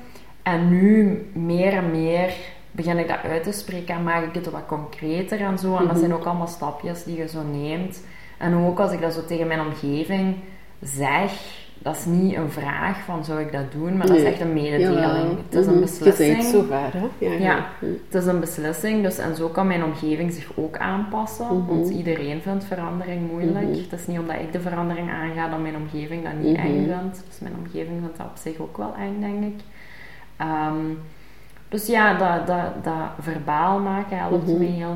En 0.44 0.70
nu 0.70 1.26
meer 1.34 1.74
en 1.74 1.92
meer 1.92 2.34
begin 2.72 2.98
ik 2.98 3.08
dat 3.08 3.24
uit 3.24 3.44
te 3.44 3.52
spreken 3.52 3.96
en 3.96 4.04
maak 4.04 4.24
ik 4.24 4.34
het 4.34 4.52
wat 4.52 4.66
concreter 4.68 5.42
en 5.42 5.58
zo. 5.58 5.76
En 5.76 5.84
dat 5.84 5.92
mhm. 5.92 6.00
zijn 6.00 6.14
ook 6.14 6.26
allemaal 6.26 6.48
stapjes 6.48 7.04
die 7.04 7.18
je 7.18 7.28
zo 7.28 7.44
neemt. 7.52 8.04
En 8.38 8.56
ook 8.56 8.80
als 8.80 8.92
ik 8.92 9.02
dat 9.02 9.14
zo 9.14 9.26
tegen 9.26 9.48
mijn 9.48 9.60
omgeving 9.60 10.36
zeg, 10.82 11.32
dat 11.80 11.96
is 11.96 12.06
niet 12.06 12.36
een 12.36 12.52
vraag 12.52 13.00
van 13.00 13.26
zou 13.26 13.40
ik 13.40 13.52
dat 13.52 13.72
doen, 13.72 13.98
maar 13.98 14.08
dat 14.08 14.16
is 14.16 14.24
echt 14.24 14.40
een 14.40 14.54
mededeling. 14.54 15.38
Het 15.46 15.56
is 15.56 15.66
een 15.66 15.80
beslissing. 15.80 16.42
Je 16.42 16.50
zo 16.50 16.64
ver, 16.64 16.92
hè? 16.92 17.08
Ja, 17.18 17.32
ja, 17.32 17.66
het 17.80 18.16
is 18.22 18.26
een 18.26 18.40
beslissing. 18.40 19.04
Dus, 19.04 19.18
en 19.18 19.36
zo 19.36 19.48
kan 19.48 19.68
mijn 19.68 19.84
omgeving 19.84 20.34
zich 20.34 20.52
ook 20.56 20.78
aanpassen. 20.78 21.46
Mhm. 21.46 21.66
Want 21.66 21.90
iedereen 21.90 22.42
vindt 22.42 22.64
verandering 22.64 23.32
moeilijk. 23.32 23.68
Mhm. 23.68 23.82
Het 23.90 24.00
is 24.00 24.08
niet 24.08 24.20
omdat 24.20 24.36
ik 24.36 24.52
de 24.52 24.60
verandering 24.60 25.10
aanga 25.10 25.50
dat 25.50 25.60
mijn 25.60 25.76
omgeving 25.76 26.24
dat 26.24 26.34
niet 26.42 26.58
eng 26.58 26.82
mhm. 26.82 27.00
vindt. 27.00 27.24
Dus 27.28 27.40
mijn 27.40 27.56
omgeving 27.58 28.00
vindt 28.00 28.18
dat 28.18 28.28
op 28.28 28.38
zich 28.38 28.60
ook 28.60 28.78
wel 28.78 28.94
eng, 29.00 29.20
denk 29.20 29.44
ik. 29.44 29.64
Ehm, 30.38 30.86
dus 31.70 31.88
ja, 31.88 32.18
dat, 32.18 32.48
dat, 32.48 32.84
dat 32.84 33.10
verbaal 33.20 33.80
maken 33.80 34.18
helpt 34.18 34.48
mm 34.48 34.58
mij 34.58 34.68
heel 34.68 34.96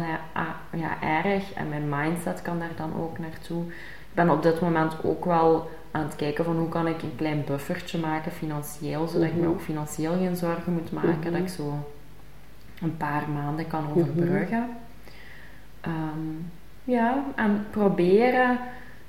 ja, 0.72 1.02
erg. 1.24 1.54
En 1.54 1.70
mijn 1.70 1.90
mindset 1.90 2.42
kan 2.42 2.60
daar 2.60 2.76
dan 2.76 2.92
ook 3.02 3.20
naartoe. 3.20 3.64
Ik 3.64 4.18
ben 4.18 4.30
op 4.30 4.44
dit 4.44 4.62
moment 4.62 4.94
ook 5.04 5.26
wel 5.26 5.70
aan 5.92 6.04
het 6.04 6.16
kijken 6.16 6.46
van 6.46 6.58
hoe 6.58 6.70
kan 6.70 6.88
ik 6.88 7.02
een 7.02 7.16
klein 7.16 7.44
buffertje 7.48 8.00
maken 8.00 8.32
financieel, 8.32 9.08
zodat 9.08 9.28
ik 9.28 9.36
me 9.36 9.42
mhm. 9.42 9.50
ook 9.50 9.62
financieel 9.62 10.18
geen 10.18 10.36
zorgen 10.36 10.74
moet 10.74 10.92
maken, 10.92 11.32
dat 11.32 11.34
ik 11.34 11.42
mhm. 11.42 11.48
zo 11.48 11.74
een 12.82 12.98
paar 12.98 13.24
maanden 13.34 13.68
kan 13.68 13.84
mhm. 13.84 14.00
overbruggen. 14.00 14.70
Ehm, 15.82 16.20
ja, 16.84 17.24
en 17.36 17.66
proberen 17.70 18.60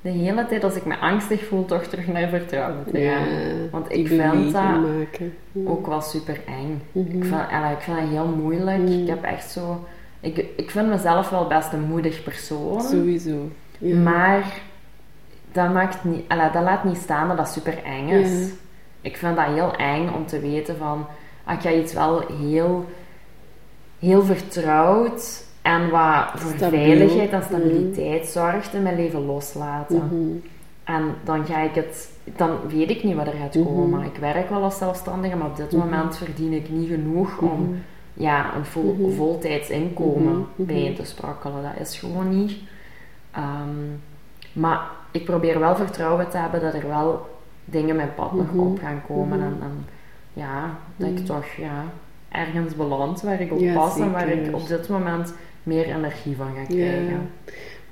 de 0.00 0.10
hele 0.10 0.46
tijd 0.46 0.64
als 0.64 0.74
ik 0.74 0.84
me 0.84 0.98
angstig 0.98 1.44
voel, 1.46 1.64
toch 1.64 1.82
terug 1.82 2.06
naar 2.06 2.28
vertrouwen 2.28 2.84
te 2.92 3.00
gaan. 3.00 3.70
Want 3.70 3.92
ik 3.92 4.06
vind 4.06 4.52
dat 4.52 5.20
ook 5.64 5.86
wel 5.86 6.00
super 6.00 6.40
eng. 6.46 6.82
ik, 6.92 7.24
vind, 7.24 7.34
ik 7.72 7.80
vind 7.80 7.96
dat 7.98 8.08
heel 8.08 8.26
moeilijk. 8.26 8.88
Ik 8.88 9.08
heb 9.08 9.22
echt 9.22 9.50
zo... 9.50 9.84
Ik, 10.20 10.46
ik 10.56 10.70
vind 10.70 10.88
mezelf 10.88 11.30
wel 11.30 11.46
best 11.46 11.72
een 11.72 11.82
moedig 11.82 12.22
persoon. 12.22 12.80
Sowieso. 12.80 13.50
Maar 14.02 14.60
dat, 15.52 15.72
maakt 15.72 16.04
niet, 16.04 16.24
alla, 16.28 16.48
dat 16.48 16.62
laat 16.62 16.84
niet 16.84 16.96
staan 16.96 17.28
dat 17.28 17.36
dat 17.36 17.48
super 17.48 17.84
eng 17.84 18.08
is. 18.08 18.50
Ik 19.00 19.16
vind 19.16 19.36
dat 19.36 19.46
heel 19.46 19.74
eng 19.76 20.08
om 20.14 20.26
te 20.26 20.40
weten 20.40 20.76
van, 20.76 21.06
als 21.44 21.62
jij 21.62 21.80
iets 21.80 21.92
wel 21.92 22.24
heel, 22.40 22.84
heel 23.98 24.22
vertrouwd 24.22 25.44
en 25.62 25.90
wat 25.90 26.30
voor 26.34 26.68
veiligheid 26.68 27.30
en 27.30 27.42
stabiliteit 27.42 28.26
zorgt 28.26 28.74
in 28.74 28.82
mijn 28.82 28.96
leven 28.96 29.26
loslaten. 29.26 29.96
Mhm. 29.96 30.36
En 30.84 31.14
dan 31.24 31.46
ga 31.46 31.58
ik 31.60 31.74
het, 31.74 32.10
dan 32.36 32.58
weet 32.68 32.90
ik 32.90 33.02
niet 33.02 33.16
wat 33.16 33.26
er 33.26 33.32
gaat 33.32 33.64
komen. 33.64 33.98
Mhm. 33.98 34.08
Ik 34.08 34.16
werk 34.16 34.50
wel 34.50 34.62
als 34.62 34.78
zelfstandige, 34.78 35.36
maar 35.36 35.48
op 35.48 35.56
dit 35.56 35.72
mhm. 35.72 35.84
moment 35.84 36.16
verdien 36.16 36.52
ik 36.52 36.70
niet 36.70 36.88
genoeg 36.88 37.38
om 37.38 37.76
ja, 38.14 38.54
een 38.56 38.64
vol, 38.64 39.12
voltijds 39.16 39.70
inkomen 39.70 40.46
bij 40.56 40.94
te 40.96 41.04
sprokkelen. 41.04 41.62
Dat 41.62 41.88
is 41.88 41.98
gewoon 41.98 42.38
niet. 42.38 42.58
Ehm, 43.30 43.88
maar 44.52 44.80
ik 45.10 45.24
probeer 45.24 45.58
wel 45.58 45.76
vertrouwen 45.76 46.30
te 46.30 46.36
hebben 46.36 46.60
dat 46.60 46.74
er 46.74 46.88
wel 46.88 47.26
dingen 47.64 47.96
mijn 47.96 48.14
pad 48.14 48.32
nog 48.32 48.52
op 48.52 48.78
gaan 48.78 49.02
komen. 49.06 49.40
En, 49.40 49.56
en 49.62 49.86
ja, 50.32 50.78
dat 50.96 51.08
ik 51.08 51.26
toch 51.26 51.46
ja, 51.46 51.84
ergens 52.28 52.76
beland 52.76 53.22
waar 53.22 53.40
ik 53.40 53.52
op 53.52 53.74
pas 53.74 53.98
en 53.98 54.12
waar 54.12 54.28
ik 54.28 54.54
op 54.54 54.66
dit 54.68 54.88
moment 54.88 55.34
meer 55.62 55.86
energie 55.86 56.36
van 56.36 56.54
ga 56.54 56.64
krijgen. 56.64 57.30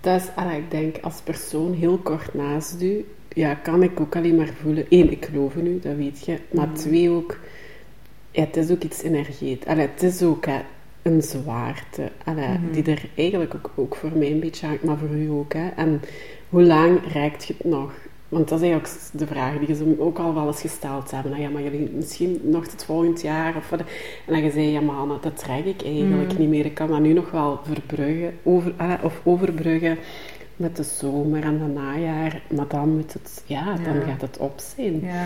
Dat 0.01 0.20
is, 0.20 0.29
ah, 0.35 0.53
ik 0.53 0.70
denk, 0.70 0.96
als 1.03 1.20
persoon 1.20 1.73
heel 1.73 1.99
kort 1.99 2.35
naast 2.35 2.83
u, 2.83 3.05
ja, 3.29 3.55
kan 3.55 3.83
ik 3.83 4.01
ook 4.01 4.16
alleen 4.16 4.37
maar 4.37 4.53
voelen. 4.62 4.87
Eén, 4.88 5.11
ik 5.11 5.25
geloof 5.25 5.55
in 5.55 5.66
u, 5.66 5.79
dat 5.81 5.96
weet 5.96 6.25
je. 6.25 6.38
Maar 6.51 6.73
twee, 6.73 7.11
ook, 7.11 7.38
ja, 8.31 8.40
het 8.40 8.57
is 8.57 8.70
ook 8.70 8.83
iets 8.83 9.03
energetisch. 9.03 9.75
Het 9.77 10.03
is 10.03 10.23
ook 10.23 10.46
hè, 10.46 10.61
een 11.03 11.23
zwaarte, 11.23 12.11
die 12.70 12.85
er 12.85 13.03
eigenlijk 13.14 13.55
ook, 13.55 13.70
ook 13.75 13.96
voor 13.96 14.11
mij 14.14 14.31
een 14.31 14.40
beetje 14.40 14.66
hangt, 14.66 14.85
maar 14.85 14.99
voor 14.99 15.16
u 15.16 15.31
ook. 15.31 15.53
Hè. 15.53 15.68
En 15.68 16.01
hoe 16.50 16.62
lang 16.62 17.12
reikt 17.12 17.44
je 17.44 17.54
het 17.58 17.66
nog? 17.66 17.92
Want 18.28 18.48
dat 18.48 18.60
is 18.60 18.68
eigenlijk 18.68 19.00
de 19.12 19.26
vraag 19.26 19.58
die 19.58 19.74
ze 19.74 19.96
ook 19.98 20.18
al 20.18 20.34
wel 20.34 20.46
eens 20.46 20.60
gesteld 20.60 21.10
hebben. 21.10 21.30
Nou 21.30 21.42
ja, 21.42 21.50
maar 21.50 21.62
jullie 21.62 21.90
misschien 21.94 22.40
nog 22.42 22.70
het 22.70 22.84
volgend 22.84 23.20
jaar. 23.20 23.56
Of 23.56 23.70
wat. 23.70 23.80
En 24.26 24.40
dan 24.42 24.50
zei 24.50 24.64
je, 24.64 24.72
ja 24.72 24.80
maar 24.80 25.20
dat 25.20 25.38
trek 25.38 25.64
ik 25.64 25.82
eigenlijk 25.82 26.32
mm. 26.32 26.38
niet 26.38 26.48
meer. 26.48 26.64
Ik 26.64 26.74
kan 26.74 26.88
dat 26.88 27.00
nu 27.00 27.12
nog 27.12 27.30
wel 27.30 27.60
verbruggen, 27.62 28.38
over, 28.42 28.72
ah, 28.76 29.04
of 29.04 29.20
overbruggen 29.24 29.98
met 30.56 30.76
de 30.76 30.82
zomer 30.82 31.42
en 31.42 31.60
het 31.60 31.74
najaar. 31.74 32.42
Maar 32.54 32.68
dan 32.68 32.96
moet 32.96 33.12
het, 33.12 33.42
ja, 33.46 33.64
dan 33.64 34.02
gaat 34.02 34.20
het 34.20 34.38
op 34.38 34.60
zijn. 34.76 35.00
Ja. 35.02 35.24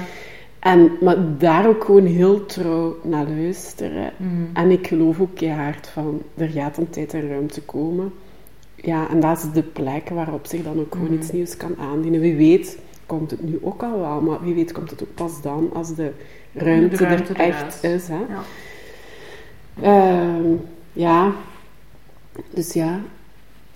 En, 0.58 0.92
maar 1.00 1.16
daar 1.38 1.68
ook 1.68 1.84
gewoon 1.84 2.06
heel 2.06 2.46
trouw 2.46 2.96
naar 3.02 3.26
luisteren. 3.28 4.12
Mm. 4.16 4.50
En 4.52 4.70
ik 4.70 4.86
geloof 4.86 5.20
ook 5.20 5.34
keihard 5.34 5.88
van, 5.88 6.22
er 6.34 6.48
gaat 6.48 6.76
een 6.76 6.90
tijd 6.90 7.14
en 7.14 7.28
ruimte 7.28 7.62
komen. 7.62 8.12
Ja, 8.84 9.10
en 9.10 9.20
dat 9.20 9.38
is 9.38 9.52
de 9.52 9.62
plek 9.62 10.08
waarop 10.08 10.46
zich 10.46 10.62
dan 10.62 10.78
ook 10.80 10.92
gewoon 10.92 11.10
mm. 11.10 11.18
iets 11.18 11.32
nieuws 11.32 11.56
kan 11.56 11.76
aandienen. 11.78 12.20
Wie 12.20 12.36
weet 12.36 12.78
komt 13.06 13.30
het 13.30 13.42
nu 13.42 13.58
ook 13.62 13.82
al 13.82 14.00
wel, 14.00 14.20
maar 14.20 14.42
wie 14.42 14.54
weet 14.54 14.72
komt 14.72 14.90
het 14.90 15.02
ook 15.02 15.14
pas 15.14 15.42
dan 15.42 15.70
als 15.72 15.94
de 15.94 16.12
ruimte, 16.52 17.04
er 17.06 17.36
echt 17.36 17.82
is. 17.82 18.08
Hè? 18.08 18.20
Ja. 18.28 18.42
Ehm, 19.82 20.54
ja, 20.92 21.32
dus 22.50 22.72
ja, 22.72 23.00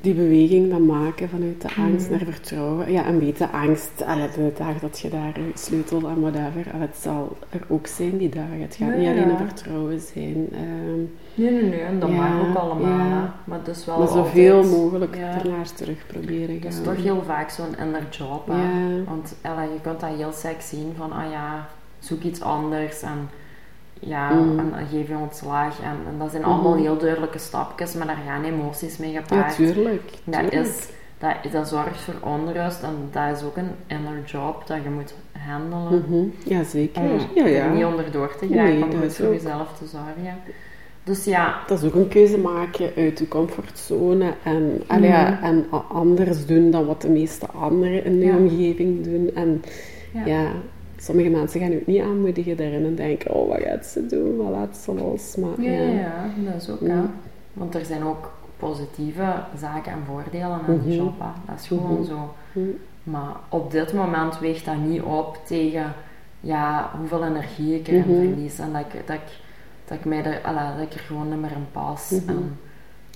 die 0.01 0.15
beweging 0.15 0.71
dan 0.71 0.87
maken 0.87 1.29
vanuit 1.29 1.61
de 1.61 1.69
angst 1.77 2.11
mhm. 2.11 2.17
naar 2.17 2.33
vertrouwen. 2.33 2.93
Ja, 2.93 3.05
en 3.05 3.19
weet 3.19 3.39
de 3.39 3.49
angst, 3.51 4.03
allee, 4.07 4.29
de 4.29 4.53
dag 4.59 4.79
dat 4.79 4.99
je 5.01 5.09
daar 5.09 5.33
sleutelt 5.55 6.05
en 6.05 6.21
whatever, 6.21 6.65
het 6.67 6.97
zal 6.97 7.37
er 7.51 7.61
ook 7.69 7.87
zijn 7.87 8.17
die 8.19 8.29
dagen. 8.29 8.61
Het 8.61 8.77
gaat 8.77 8.97
niet 8.97 9.09
alleen 9.09 9.31
een 9.31 9.37
vertrouwen 9.37 10.01
zijn. 10.01 10.49
Um, 10.53 11.11
nee, 11.35 11.51
nee, 11.51 11.63
nee, 11.63 11.81
en 11.81 12.01
dat 12.01 12.11
mag 12.11 12.49
ook 12.49 12.57
allemaal. 12.57 13.31
Maar, 13.45 13.65
dus 13.65 13.85
wel 13.85 13.99
maar 13.99 14.09
zoveel 14.09 14.65
mogelijk 14.65 15.17
ernaar 15.17 15.73
terug 15.75 16.07
proberen 16.07 16.61
gaan. 16.61 16.71
Het 16.71 16.79
is 16.79 16.83
toch 16.83 17.03
heel 17.03 17.23
vaak 17.23 17.51
zo'n 17.51 17.77
inner 17.79 18.07
job. 18.11 18.53
Want 19.07 19.35
allee, 19.43 19.69
je 19.73 19.81
kunt 19.83 20.01
dat 20.01 20.11
heel 20.17 20.33
seks 20.33 20.69
zien 20.69 20.93
van, 20.97 21.13
ah 21.13 21.31
ja, 21.31 21.69
zoek 21.99 22.23
iets 22.23 22.41
anders 22.41 23.03
en 23.03 23.29
ja, 24.01 24.31
mm. 24.31 24.59
en 24.59 24.71
dan 24.71 24.87
geef 24.91 25.09
je 25.09 25.17
ontslag. 25.17 25.81
En, 25.81 25.97
en 26.13 26.19
dat 26.19 26.31
zijn 26.31 26.45
allemaal 26.45 26.71
mm-hmm. 26.71 26.83
heel 26.83 26.99
duidelijke 26.99 27.39
stapjes, 27.39 27.95
maar 27.95 28.07
daar 28.07 28.19
gaan 28.27 28.45
emoties 28.45 28.97
mee 28.97 29.13
gepaard. 29.13 29.57
Ja, 29.57 29.73
tuurlijk. 29.73 30.11
Dat, 30.25 30.53
Is, 30.53 30.89
dat, 31.19 31.53
dat 31.53 31.69
zorgt 31.69 32.01
voor 32.01 32.15
onrust 32.21 32.83
en 32.83 33.09
dat 33.11 33.37
is 33.37 33.45
ook 33.45 33.57
een 33.57 33.71
inner 33.87 34.25
job 34.27 34.67
dat 34.67 34.83
je 34.83 34.91
moet 34.91 35.15
handelen. 35.47 36.05
Mm 36.09 36.33
Ja, 36.45 36.65
zeker. 36.65 37.03
Om 37.03 37.19
ja, 37.35 37.47
ja. 37.47 37.65
er 37.65 37.71
niet 37.71 37.85
onderdoor 37.85 38.37
te 38.39 38.47
geraken, 38.47 38.83
om 38.83 39.01
goed 39.01 39.15
voor 39.15 39.33
jezelf 39.33 39.79
te 39.79 39.87
zorgen. 39.87 40.39
Dus 41.05 41.25
ja. 41.25 41.59
Dat 41.67 41.83
is 41.83 41.89
ook 41.89 41.95
een 41.95 42.09
keuze 42.09 42.39
maken 42.39 42.91
uit 42.97 43.19
je 43.19 43.29
comfortzone 43.29 44.35
en, 44.43 44.83
mm 44.89 45.03
ja, 45.05 45.43
en 45.43 45.67
anders 45.89 46.47
doen 46.47 46.71
dan 46.71 46.87
wat 46.87 47.03
de 47.03 47.09
meeste 47.09 47.47
anderen 47.47 48.05
in 48.05 48.19
je 48.19 48.33
omgeving 48.33 49.05
doen. 49.05 49.31
En 49.35 49.63
ja 50.25 50.51
sommige 50.99 51.29
mensen 51.29 51.61
gaan 51.61 51.73
u 51.73 51.83
niet 51.87 52.03
aanmoedigen 52.03 52.57
daarin 52.57 52.85
en 52.85 52.95
denken, 52.95 53.35
oh, 53.35 53.49
wat 53.49 53.61
gaat 53.61 53.87
ze 53.87 54.07
doen? 54.07 54.37
Wat 54.37 54.51
laat 54.51 54.77
ze 54.77 54.95
los? 54.95 55.37
Maar, 55.37 55.61
ja, 55.61 55.81
ja. 55.81 56.31
dat 56.53 56.63
is 56.63 56.71
ook, 56.71 56.81
ja. 56.81 57.11
Want 57.53 57.75
er 57.75 57.85
zijn 57.85 58.05
ook 58.05 58.31
positieve 58.57 59.35
zaken 59.59 59.93
en 59.93 59.99
voordelen 60.07 60.51
aan 60.51 60.81
die 60.85 60.95
mhm. 60.95 61.05
job. 61.05 61.19
Dat 61.47 61.59
is 61.61 61.67
gewoon 61.67 62.01
mhm. 62.01 62.05
zo. 62.05 62.35
Mhm. 62.53 62.67
Maar 63.03 63.37
op 63.49 63.71
dit 63.71 63.93
moment 63.93 64.39
weegt 64.39 64.65
dat 64.65 64.77
niet 64.77 65.03
op 65.03 65.39
tegen 65.45 65.93
ja, 66.41 66.91
hoeveel 66.99 67.25
energie 67.25 67.75
ik 67.75 67.89
erin 67.89 68.03
verlies. 68.05 68.59
En 68.59 68.73
dat 68.73 68.81
ik, 68.81 69.07
dat 69.07 69.17
ik, 69.17 69.39
dat 69.85 69.99
ik, 69.99 70.05
mij 70.05 70.25
er, 70.25 70.41
alla, 70.43 70.77
dat 70.77 70.87
ik 70.87 70.95
er 70.95 71.01
gewoon 71.01 71.29
niet 71.29 71.41
meer 71.41 71.51
in 71.51 71.67
pas. 71.73 72.13
En, 72.27 72.59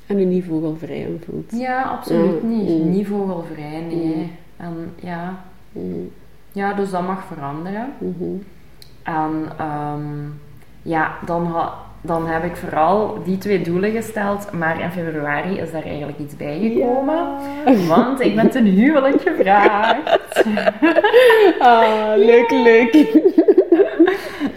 en 0.06 0.16
uw 0.16 0.26
niet 0.26 0.44
vogelvrij 0.44 1.08
voelt. 1.24 1.50
Ja, 1.50 1.82
absoluut 1.82 2.42
niet. 2.42 2.84
Niet 2.84 3.06
vogelvrij, 3.06 3.80
nee. 3.80 4.32
En 4.56 4.92
ja... 5.00 5.44
Ja, 6.52 6.72
dus 6.72 6.90
dat 6.90 7.06
mag 7.06 7.24
veranderen. 7.34 7.92
Mhm. 7.98 8.30
En 9.02 9.52
ehm, 9.58 10.28
ja, 10.82 11.14
dan, 11.26 11.54
dan 12.00 12.26
heb 12.26 12.44
ik 12.44 12.56
vooral 12.56 13.22
die 13.24 13.38
twee 13.38 13.62
doelen 13.62 13.90
gesteld, 13.90 14.52
maar 14.52 14.80
in 14.80 14.90
februari 14.90 15.58
is 15.58 15.72
daar 15.72 15.82
eigenlijk 15.82 16.18
iets 16.18 16.36
bij 16.36 16.58
gekomen. 16.60 17.26
Want 17.88 18.20
ik 18.20 18.34
ben 18.34 18.50
ten 18.50 18.64
huwelijk 18.64 19.20
gevraagd. 19.20 20.18
ah, 21.58 22.12
leuk, 22.16 22.50
leuk. 22.50 22.94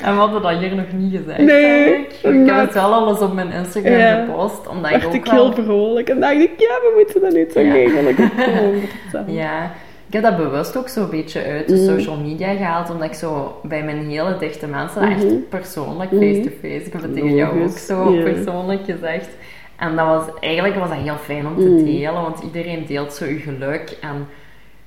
en 0.02 0.14
we 0.14 0.20
hadden 0.20 0.42
dat 0.42 0.58
hier 0.58 0.76
nog 0.76 0.92
niet 0.92 1.16
gezegd. 1.16 1.40
Nee. 1.40 1.94
Ik. 1.94 2.12
ik 2.22 2.46
heb 2.48 2.58
het 2.58 2.74
wel 2.74 2.94
alles 2.94 3.20
op 3.20 3.34
mijn 3.34 3.52
Instagram 3.52 4.26
gepost. 4.26 4.68
Omdat 4.68 4.92
ik 4.92 5.06
ook 5.06 5.14
ik 5.14 5.28
heel 5.28 5.54
vrolijk. 5.54 6.10
En 6.10 6.20
dacht 6.20 6.34
ik, 6.34 6.52
ja, 6.58 6.68
we 6.82 6.94
moeten 6.96 7.22
dat 7.22 7.34
niet 7.34 7.52
zo 7.52 7.60
ja. 7.60 7.74
eigenlijk 7.74 8.18
Ja, 9.28 9.72
heb 10.16 10.24
dat 10.24 10.38
bewust 10.38 10.78
ook 10.78 10.88
zo'n 10.88 11.10
beetje 11.10 11.44
uit 11.44 11.68
de 11.68 11.76
mhm. 11.76 11.84
social 11.84 12.18
media 12.18 12.56
gehaald, 12.56 12.90
omdat 12.90 13.08
ik 13.08 13.14
zo 13.14 13.60
bij 13.64 13.84
mijn 13.84 14.10
hele 14.10 14.38
dichte 14.38 14.68
mensen, 14.68 15.02
mm 15.02 15.12
echt 15.12 15.50
persoonlijk, 15.50 16.12
mhm. 16.12 16.22
face-to-face, 16.22 16.86
ik 16.86 16.94
heb 16.94 17.02
het 17.02 17.14
tegen 17.14 17.36
jou 17.36 17.64
ook 17.64 17.78
zo 17.78 18.12
persoonlijk 18.24 18.86
gezegd. 18.86 19.30
En 19.76 19.96
dat 19.96 20.06
was, 20.06 20.40
eigenlijk 20.40 20.76
was 20.76 20.90
dat 20.90 20.98
heel 20.98 21.18
fijn 21.18 21.48
om 21.48 21.56
te 21.56 21.70
mhm. 21.70 21.86
delen, 21.86 22.14
want 22.14 22.40
iedereen 22.44 22.86
deelt 22.86 23.14
zo 23.14 23.26
je 23.26 23.38
geluk. 23.38 23.98
En 24.02 24.28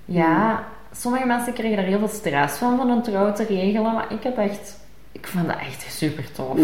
ja, 0.05 0.64
sommige 0.93 1.27
mensen 1.27 1.53
kregen 1.53 1.77
daar 1.77 1.87
heel 1.87 1.99
veel 1.99 2.09
stress 2.09 2.59
van, 2.59 2.77
van 2.77 2.91
een 2.91 3.03
trouw 3.03 3.33
te 3.33 3.45
regelen, 3.45 3.93
maar 3.95 4.12
ik 4.12 4.23
heb 4.23 4.38
echt, 4.38 4.81
ik 5.12 5.27
vond 5.27 5.47
dat 5.47 5.59
echt 5.59 5.93
super 5.93 6.33
tof. 6.33 6.59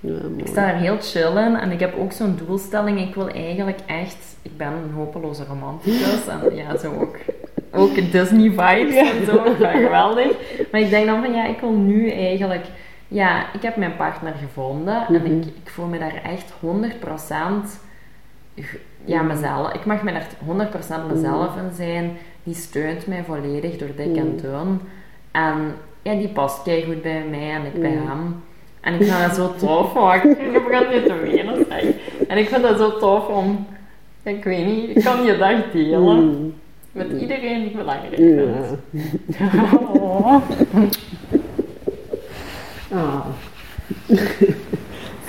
Ja, 0.00 0.18
ik 0.36 0.46
sta 0.46 0.72
er 0.72 0.78
heel 0.78 0.96
chill 1.00 1.36
in 1.36 1.56
en 1.56 1.70
ik 1.70 1.80
heb 1.80 1.98
ook 1.98 2.12
zo'n 2.12 2.38
doelstelling. 2.46 3.00
Ik 3.00 3.14
wil 3.14 3.28
eigenlijk 3.28 3.78
echt, 3.86 4.36
ik 4.42 4.56
ben 4.56 4.72
een 4.72 4.92
hopeloze 4.94 5.44
romanticus 5.44 6.26
en 6.26 6.56
ja, 6.56 6.76
zo 6.76 6.92
ook 7.00 7.16
ook 7.76 8.12
Disney 8.12 8.50
vibes 8.50 8.94
en 8.94 9.24
zo. 9.26 9.42
geweldig. 9.58 10.30
Maar 10.72 10.80
ik 10.80 10.90
denk 10.90 11.06
dan 11.06 11.22
van 11.22 11.32
ja, 11.32 11.46
ik 11.46 11.60
wil 11.60 11.72
nu 11.72 12.10
eigenlijk. 12.10 12.64
Ja, 13.08 13.52
ik 13.52 13.62
heb 13.62 13.76
mijn 13.76 13.96
partner 13.96 14.34
gevonden 14.34 15.06
en 15.06 15.14
ik, 15.14 15.22
mhm. 15.22 15.38
ik 15.40 15.70
voel 15.70 15.86
me 15.86 15.98
daar 15.98 16.22
echt 16.22 16.52
100% 16.52 16.58
ja, 19.04 19.22
mhm. 19.22 19.26
mezelf. 19.26 19.72
Ik 19.72 19.84
mag 19.84 20.02
me 20.02 20.12
daar 20.12 20.26
100% 21.08 21.14
mezelf 21.14 21.54
mhm. 21.54 21.64
in 21.64 21.72
zijn. 21.74 22.16
Die 22.42 22.54
steunt 22.54 23.06
mij 23.06 23.24
volledig 23.24 23.76
door 23.76 23.90
dik 23.96 24.16
en 24.16 24.36
dun. 24.36 24.80
En 25.30 25.74
ja, 26.02 26.14
die 26.14 26.28
past 26.28 26.62
kei 26.62 26.84
goed 26.84 27.02
bij 27.02 27.24
mij 27.30 27.50
en 27.50 27.64
ik 27.64 27.80
bij 27.80 27.90
hem. 27.90 28.42
En 28.80 28.94
ik 28.94 29.02
vind 29.02 29.20
dat 29.20 29.34
zo 29.34 29.54
tof. 29.54 29.94
Oh, 29.96 30.14
ik 30.14 30.22
begin 30.68 30.88
nu 30.90 31.02
te 31.06 31.14
wenen. 31.14 31.66
En 32.28 32.38
ik 32.38 32.48
vind 32.48 32.62
dat 32.62 32.78
zo 32.78 32.98
tof 32.98 33.28
om, 33.28 33.66
ik 34.22 34.44
weet 34.44 34.66
niet, 34.66 34.96
ik 34.96 35.04
kan 35.04 35.24
je 35.24 35.36
dag 35.36 35.70
delen. 35.72 36.54
Met 36.96 37.20
iedereen 37.20 37.62
die 37.62 37.76
belangrijk 37.76 38.14
vindt. 38.14 38.42
Ja. 39.38 39.78
Oh. 39.92 40.42
oh. 42.92 43.26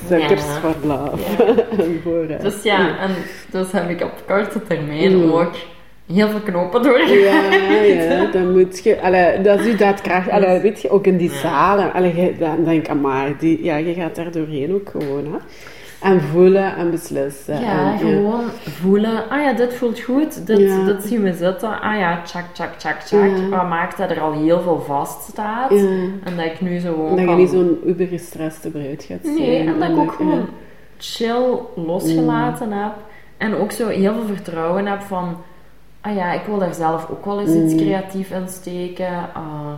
Sukkers 0.08 0.46
ja. 0.46 0.74
love. 0.88 2.38
Dus 2.42 2.64
ja, 2.64 3.00
en 3.00 3.12
dus 3.52 3.72
heb 3.72 3.90
ik 3.90 4.02
op 4.02 4.24
korte 4.28 4.64
termijn 4.64 5.26
mm. 5.26 5.32
ook 5.32 5.52
heel 6.14 6.28
veel 6.28 6.40
knopen 6.40 6.84
doorgegaan. 6.84 7.52
Ja, 7.52 7.82
ja, 7.82 8.32
dan 8.32 8.52
moet 8.52 8.84
je, 8.84 9.02
allee, 9.02 9.42
dat 9.42 9.60
is 9.60 9.66
je 9.66 9.76
daadkracht, 9.76 10.30
allee, 10.30 10.60
weet 10.60 10.82
je, 10.82 10.90
ook 10.90 11.06
in 11.06 11.18
die 11.18 11.32
zalen, 11.32 11.94
allee, 11.94 12.36
dan 12.40 12.64
denk 12.64 12.88
ik, 12.88 12.94
maar 12.94 13.38
die, 13.40 13.64
ja, 13.64 13.76
je 13.76 13.94
gaat 13.94 14.16
daar 14.16 14.32
doorheen 14.32 14.74
ook 14.74 14.90
gewoon, 14.90 15.26
hè. 15.26 15.38
En 16.02 16.22
voelen 16.22 16.76
en 16.76 16.92
beslissen. 16.92 17.62
Ja, 17.62 17.92
en, 17.92 17.98
gewoon 17.98 18.44
voelen. 18.64 19.30
Ah 19.30 19.42
ja, 19.42 19.54
dit 19.54 19.74
voelt 19.74 20.00
goed. 20.00 20.48
Dit, 20.48 20.58
Ja. 20.60 20.84
dit 20.86 21.04
zien 21.04 21.22
we 21.24 21.34
zitten. 21.34 21.82
Ah 21.82 21.98
ja, 21.98 22.22
tjak, 22.22 22.44
tjak, 22.54 22.74
tjak, 22.78 23.00
tjak. 23.00 23.30
Ja. 23.38 23.50
Wat 23.50 23.68
maakt 23.70 23.98
dat 23.98 24.10
er 24.10 24.22
al 24.22 24.32
heel 24.32 24.62
veel 24.62 24.82
vast 24.88 25.22
staat. 25.30 25.72
En 25.72 26.36
dat 26.36 26.46
ik 26.46 26.62
nu 26.62 26.80
zo 26.80 26.94
gewoon 26.94 27.16
Dat 27.16 27.30
je 27.30 27.36
niet 27.36 27.50
zo'n 27.50 27.80
uber 27.86 28.08
gestreste 28.08 28.70
bruid 28.70 29.04
gaat 29.04 29.20
zijn. 29.24 29.36
Nee, 29.36 29.58
en 29.68 29.80
dat 29.80 29.90
ik 29.90 29.98
ook 29.98 30.12
gewoon 30.12 30.46
chill 30.98 31.60
losgelaten 31.76 32.72
heb. 32.72 32.94
En 33.38 33.56
ook 33.56 33.72
zo 33.72 33.88
heel 33.88 34.14
veel 34.14 34.36
vertrouwen 34.36 34.86
heb 34.86 35.02
van... 35.02 35.38
Ah 36.02 36.16
ja, 36.16 36.32
ik 36.34 36.42
wil 36.46 36.58
daar 36.58 36.74
zelf 36.74 37.10
ook 37.10 37.26
wel 37.26 37.40
eens 37.40 37.54
iets 37.54 37.74
Mm. 37.74 37.80
creatief 37.80 38.32
in 38.32 38.48
steken. 38.48 39.14
Ah, 39.34 39.74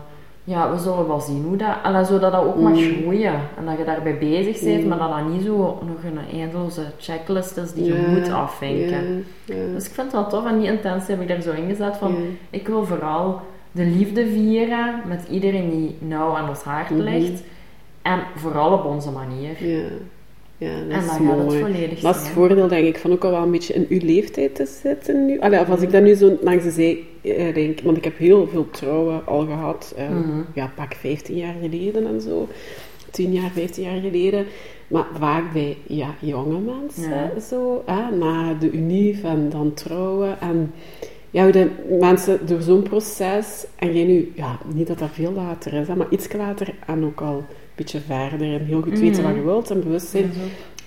ja, 0.49 0.71
we 0.71 0.77
zullen 0.79 1.07
wel 1.07 1.19
zien 1.19 1.43
hoe 1.47 1.57
dat... 1.57 1.75
En 1.83 2.05
zodat 2.05 2.31
dat 2.31 2.43
ook 2.43 2.55
mag 2.59 2.71
Mm. 2.71 2.77
groeien. 3.01 3.33
En 3.57 3.65
dat 3.65 3.77
je 3.77 3.83
daarbij 3.83 4.17
bezig 4.17 4.62
bent, 4.63 4.81
Mm. 4.83 4.88
maar 4.88 4.97
dat 4.97 5.09
dat 5.09 5.27
niet 5.27 5.43
zo 5.45 5.57
nog 5.88 6.03
een 6.12 6.39
eindeloze 6.39 6.81
checklist 6.97 7.57
is 7.57 7.71
die 7.73 7.83
je 7.85 8.05
moet 8.09 8.29
afvinken. 8.31 9.23
Ja, 9.45 9.55
ja. 9.55 9.73
Dus 9.73 9.85
ik 9.88 9.91
vind 9.93 10.12
het 10.12 10.21
wel 10.21 10.27
tof. 10.29 10.45
En 10.45 10.59
die 10.59 10.71
intentie 10.71 11.09
heb 11.15 11.21
ik 11.21 11.27
daar 11.27 11.41
zo 11.41 11.51
ingezet 11.51 11.97
van... 11.97 12.15
Ik 12.49 12.67
wil 12.67 12.85
vooral 12.85 13.41
de 13.71 13.83
liefde 13.85 14.27
vieren 14.27 15.01
met 15.07 15.27
iedereen 15.29 15.69
die 15.69 15.97
nauw 15.99 16.35
aan 16.35 16.49
ons 16.49 16.62
hart 16.62 16.89
Mhm. 16.89 16.99
ligt. 17.01 17.43
En 18.01 18.19
vooral 18.35 18.71
op 18.73 18.85
onze 18.85 19.12
manier. 19.12 19.55
Ja, 20.60 20.74
dat 20.74 20.89
En 20.89 21.00
is 21.00 21.06
dan 21.06 21.15
gaat 21.28 21.38
het 21.38 21.45
mooi. 21.45 21.60
volledig 21.60 21.89
Dat 21.89 21.98
is 21.98 22.04
het 22.04 22.15
zijn. 22.15 22.34
voordeel, 22.34 22.67
denk 22.67 22.88
ik, 22.88 22.98
van 22.98 23.12
ook 23.12 23.24
al 23.24 23.32
wel 23.32 23.41
een 23.43 23.52
beetje 23.52 23.74
in 23.74 23.86
uw 23.89 24.00
leeftijd 24.02 24.56
te 24.56 24.65
zitten 24.82 25.26
nu. 25.26 25.39
Allee, 25.39 25.60
of 25.60 25.69
als 25.69 25.82
ik 25.82 25.91
dat 25.91 26.04
nu 26.04 26.13
zo 26.13 26.38
langs 26.41 26.63
de 26.63 26.72
zij 26.72 27.00
eh, 27.22 27.54
denk, 27.54 27.82
want 27.82 27.98
ik 27.98 28.04
heb 28.04 28.17
heel 28.17 28.48
veel 28.48 28.69
trouwen 28.69 29.26
al 29.26 29.45
gehad. 29.45 29.93
eh, 29.98 30.10
Mhm. 30.10 30.41
Ja, 30.54 30.72
pak 30.76 30.93
15 30.93 31.36
jaar 31.36 31.56
geleden 31.62 32.08
en 32.08 32.22
zo. 32.22 32.48
10 33.12 33.34
jaar, 33.34 33.50
15 33.52 33.84
jaar 33.84 34.00
geleden. 34.02 34.45
Maar 34.88 35.06
vaak 35.19 35.54
bij 35.54 35.78
ja, 35.88 36.15
jonge 36.19 36.60
mensen, 36.60 37.10
Ja. 37.36 37.39
zo. 37.39 37.84
Hè, 37.86 38.15
na 38.15 38.54
de 38.54 38.72
unief 38.72 39.24
en 39.24 39.50
dan 39.50 39.74
trouwen. 39.74 40.39
En 40.41 40.72
ja, 41.32 41.43
hoe 41.43 41.52
de 41.52 41.67
mensen 42.00 42.39
door 42.45 42.62
zo'n 42.62 42.82
proces, 42.84 43.65
en 43.76 43.93
jij 43.93 44.06
nu, 44.06 44.32
ja, 44.36 44.60
niet 44.74 44.88
dat 44.88 45.00
dat 45.00 45.10
veel 45.12 45.32
later 45.32 45.74
is, 45.74 45.88
hè, 45.88 45.95
maar 45.95 46.08
iets 46.10 46.34
later 46.34 46.74
en 46.88 47.06
ook 47.06 47.22
al 47.22 47.43
beetje 47.85 47.99
verder 47.99 48.53
en 48.53 48.65
heel 48.65 48.81
goed 48.81 48.99
weten 48.99 49.23
wat 49.23 49.35
je 49.35 49.41
wilt 49.43 49.71
en 49.71 49.83
bewust 49.83 50.07
zijn. 50.07 50.31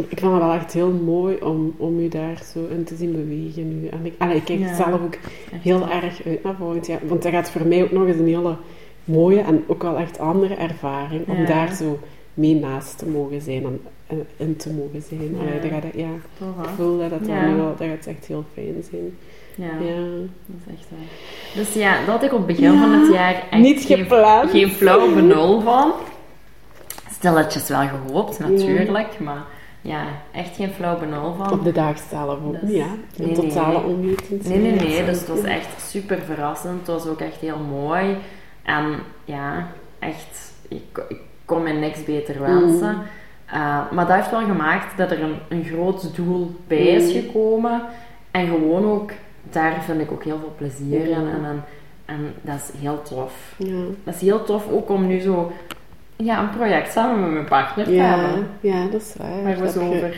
Ik 0.09 0.19
vond 0.21 0.33
het 0.33 0.43
wel 0.43 0.53
echt 0.53 0.73
heel 0.73 0.91
mooi 0.91 1.37
om, 1.43 1.75
om 1.77 1.99
u 2.01 2.09
daar 2.09 2.43
zo 2.53 2.67
in 2.71 2.85
te 2.85 2.97
zien 2.97 3.13
bewegen 3.13 3.81
nu. 3.81 3.89
En 3.89 3.99
ik, 4.03 4.13
allee, 4.19 4.37
ik 4.37 4.45
kijk 4.45 4.59
Ja. 4.59 4.75
zelf 4.75 4.93
ook 4.93 5.17
heel 5.51 5.89
erg 5.91 6.27
uit 6.27 6.43
naar 6.43 6.55
volgend 6.59 6.87
jaar. 6.87 7.01
Want 7.07 7.23
dat 7.23 7.33
gaat 7.33 7.51
voor 7.51 7.67
mij 7.67 7.83
ook 7.83 7.91
nog 7.91 8.07
eens 8.07 8.17
een 8.19 8.27
hele 8.27 8.57
mooie 9.05 9.41
en 9.41 9.65
ook 9.67 9.83
wel 9.83 9.97
echt 9.97 10.19
andere 10.19 10.55
ervaring. 10.55 11.29
Om 11.29 11.37
Ja. 11.41 11.47
daar 11.47 11.75
zo 11.75 11.99
mee 12.35 12.55
naast 12.55 12.99
te 12.99 13.07
mogen 13.09 13.41
zijn 13.41 13.65
en, 13.65 13.81
en 14.07 14.27
in 14.37 14.57
te 14.57 14.71
mogen 14.73 15.03
zijn. 15.09 15.37
Allee, 15.41 15.61
dat 15.61 15.71
gaat, 15.71 15.93
ja, 15.95 16.09
ik 16.63 16.69
voel 16.77 16.99
dat 16.99 17.11
dat, 17.11 17.27
Ja. 17.27 17.57
wel, 17.57 17.75
dat 17.79 17.87
gaat 17.89 18.07
echt 18.07 18.27
heel 18.27 18.45
fijn 18.53 18.85
zijn. 18.91 19.17
Ja, 19.55 19.85
Ja. 19.87 20.01
dat 20.47 20.57
is 20.67 20.73
echt 20.75 20.87
waar. 20.91 21.09
Dus 21.55 21.73
ja, 21.75 21.97
dat 21.99 22.07
had 22.15 22.23
ik 22.23 22.33
op 22.33 22.39
het 22.39 22.47
begin 22.47 22.79
van 22.79 22.93
het 22.93 23.13
jaar 23.13 23.35
echt 23.51 23.63
Niet 23.63 23.85
geen, 23.85 24.07
geen 24.49 24.69
flauw 24.71 25.15
benul 25.15 25.61
van. 25.61 25.93
Stilletjes 27.23 27.69
wel 27.69 27.87
gehoopt, 27.89 28.39
natuurlijk. 28.39 29.21
Maar 29.21 29.43
ja, 29.81 30.05
echt 30.33 30.57
geen 30.57 30.71
flauw 30.71 30.99
benul 30.99 31.35
van. 31.35 31.53
Op 31.53 31.65
de 31.65 31.73
dag 31.73 31.99
zelf 32.11 32.39
ook 32.45 32.61
Dus- 32.61 32.71
ja. 32.71 32.87
Een 33.17 33.27
nee, 33.27 33.33
totale 33.35 33.79
nee. 33.79 33.87
onwetendheid. 33.87 34.49
Nee, 34.63 34.73
nee, 34.73 34.89
nee. 34.89 35.05
Dus 35.05 35.19
het 35.19 35.29
was 35.29 35.43
echt 35.43 35.81
super 35.81 36.19
verrassend. 36.19 36.79
Het 36.79 36.87
was 36.87 37.07
ook 37.07 37.21
echt 37.21 37.37
heel 37.37 37.59
mooi. 37.59 38.17
En 38.63 38.85
ja, 39.25 39.67
echt, 39.99 40.53
ik, 40.69 41.05
ik 41.09 41.21
kon 41.45 41.63
me 41.63 41.73
niks 41.73 42.05
beter 42.05 42.41
wensen. 42.41 42.95
Mm. 42.95 43.03
Uh, 43.55 43.91
maar 43.93 44.07
dat 44.07 44.17
heeft 44.17 44.31
wel 44.31 44.41
gemaakt 44.41 44.97
dat 44.97 45.11
er 45.11 45.23
een, 45.23 45.37
een 45.49 45.65
groot 45.65 46.17
doel 46.17 46.57
bij 46.67 46.79
is 46.87 47.15
Mm. 47.15 47.21
gekomen. 47.21 47.83
En 48.31 48.47
gewoon 48.47 48.85
ook, 48.85 49.11
daar 49.43 49.83
vind 49.83 50.01
ik 50.01 50.13
ook 50.13 50.25
heel 50.25 50.39
veel 50.39 50.53
plezier 50.57 51.09
in. 51.09 51.21
Mm. 51.21 51.29
En, 51.29 51.45
en, 51.45 51.65
en 52.05 52.35
dat 52.41 52.55
is 52.55 52.81
heel 52.81 53.03
tof. 53.03 53.55
Ja. 53.57 53.83
Dat 54.05 54.15
is 54.15 54.21
heel 54.21 54.45
tof 54.45 54.69
ook 54.71 54.89
om 54.91 55.07
nu 55.07 55.21
zo 55.21 55.53
ja, 56.25 56.41
een 56.41 56.51
project 56.51 56.93
samen 56.93 57.21
met 57.21 57.31
mijn 57.33 57.45
partner 57.45 57.85
te 57.85 57.93
Ja, 57.95 58.19
hebben. 58.19 58.47
ja, 58.61 58.85
dat 58.91 59.01
is 59.01 59.15
waar. 59.19 59.43
Waar 59.43 59.59
we 59.61 59.71
zo 59.71 59.81
over-. 59.81 60.17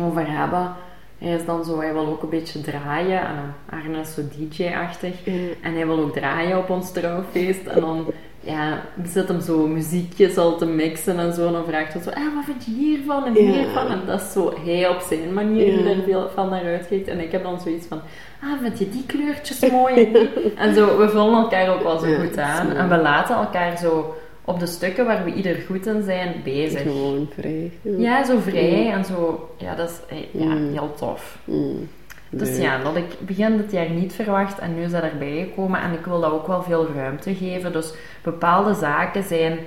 Over 0.00 0.24
hebben. 0.38 0.72
Hij 1.18 1.32
is 1.34 1.44
dan 1.44 1.64
zo, 1.64 1.80
hij 1.80 1.92
wil 1.92 2.06
ook 2.06 2.22
een 2.22 2.28
beetje 2.28 2.60
draaien. 2.60 3.18
En 3.20 3.34
dan 3.70 3.78
Arne 3.80 3.98
is 4.00 4.14
zo 4.14 4.20
DJ-achtig. 4.38 5.14
Ja. 5.24 5.32
En 5.62 5.74
hij 5.74 5.86
wil 5.86 5.98
ook 5.98 6.12
draaien 6.12 6.58
op 6.58 6.70
ons 6.70 6.92
trouwfeest. 6.92 7.66
En 7.66 7.80
dan 7.80 8.06
ja, 8.40 8.80
zit 9.04 9.28
hem 9.28 9.40
zo 9.40 9.66
muziekjes 9.66 10.36
al 10.38 10.56
te 10.56 10.66
mixen 10.66 11.18
en 11.18 11.32
zo. 11.32 11.46
En 11.46 11.52
dan 11.52 11.64
vraagt 11.68 11.92
hij 11.92 12.02
zo, 12.02 12.10
ah, 12.10 12.34
wat 12.34 12.44
vind 12.44 12.64
je 12.64 12.70
hiervan 12.72 13.24
en 13.24 13.34
Ja. 13.34 13.52
hiervan? 13.52 13.86
En 13.90 14.00
dat 14.06 14.20
is 14.20 14.32
zo 14.32 14.54
hij 14.64 14.88
op 14.88 15.00
zijn 15.08 15.32
manier 15.32 15.84
Ja. 15.84 15.90
er 15.90 16.02
veel 16.04 16.28
van 16.34 16.48
naar 16.48 16.64
uitkijkt. 16.64 17.08
En 17.08 17.20
ik 17.20 17.32
heb 17.32 17.42
dan 17.42 17.60
zoiets 17.60 17.86
van, 17.86 18.00
ah, 18.42 18.60
vind 18.62 18.78
je 18.78 18.88
die 18.90 19.06
kleurtjes 19.06 19.70
mooi? 19.70 19.94
En, 20.04 20.12
die? 20.12 20.54
en 20.56 20.74
zo, 20.74 20.98
we 20.98 21.08
vullen 21.08 21.34
elkaar 21.34 21.68
ook 21.74 21.82
wel 21.82 21.98
zo 21.98 22.14
goed 22.20 22.38
aan. 22.38 22.70
En 22.72 22.88
we 22.88 22.96
laten 22.96 23.36
elkaar 23.36 23.78
zo 23.78 24.14
op 24.44 24.60
de 24.60 24.66
stukken 24.66 25.06
waar 25.06 25.24
we 25.24 25.32
ieder 25.32 25.56
goed 25.66 25.86
in 25.86 26.02
zijn, 26.02 26.34
bezig. 26.44 26.82
Gewoon 26.82 27.28
vrij. 27.38 27.70
Ja, 27.82 28.24
zo 28.24 28.38
vrij 28.38 28.90
en 28.92 29.04
zo. 29.04 29.48
Ja, 29.58 29.74
dat 29.74 29.90
is 29.90 30.16
eh, 30.16 30.40
ja, 30.42 30.54
Mm. 30.54 30.72
heel 30.72 30.94
tof. 30.96 31.38
Mm. 31.44 31.88
Dus 32.30 32.48
Nee. 32.50 32.60
ja, 32.60 32.76
dat 32.76 32.86
had 32.86 32.96
ik 32.96 33.04
begin 33.20 33.56
dit 33.56 33.72
jaar 33.72 33.90
niet 33.90 34.12
verwacht 34.12 34.58
en 34.58 34.74
nu 34.74 34.82
is 34.82 34.90
dat 34.90 35.02
erbij 35.02 35.46
gekomen 35.48 35.80
en 35.80 35.92
ik 35.92 36.04
wil 36.04 36.20
dat 36.20 36.32
ook 36.32 36.46
wel 36.46 36.62
veel 36.62 36.86
ruimte 36.94 37.34
geven. 37.34 37.72
Dus 37.72 37.92
bepaalde 38.22 38.74
zaken 38.74 39.22
zijn 39.22 39.58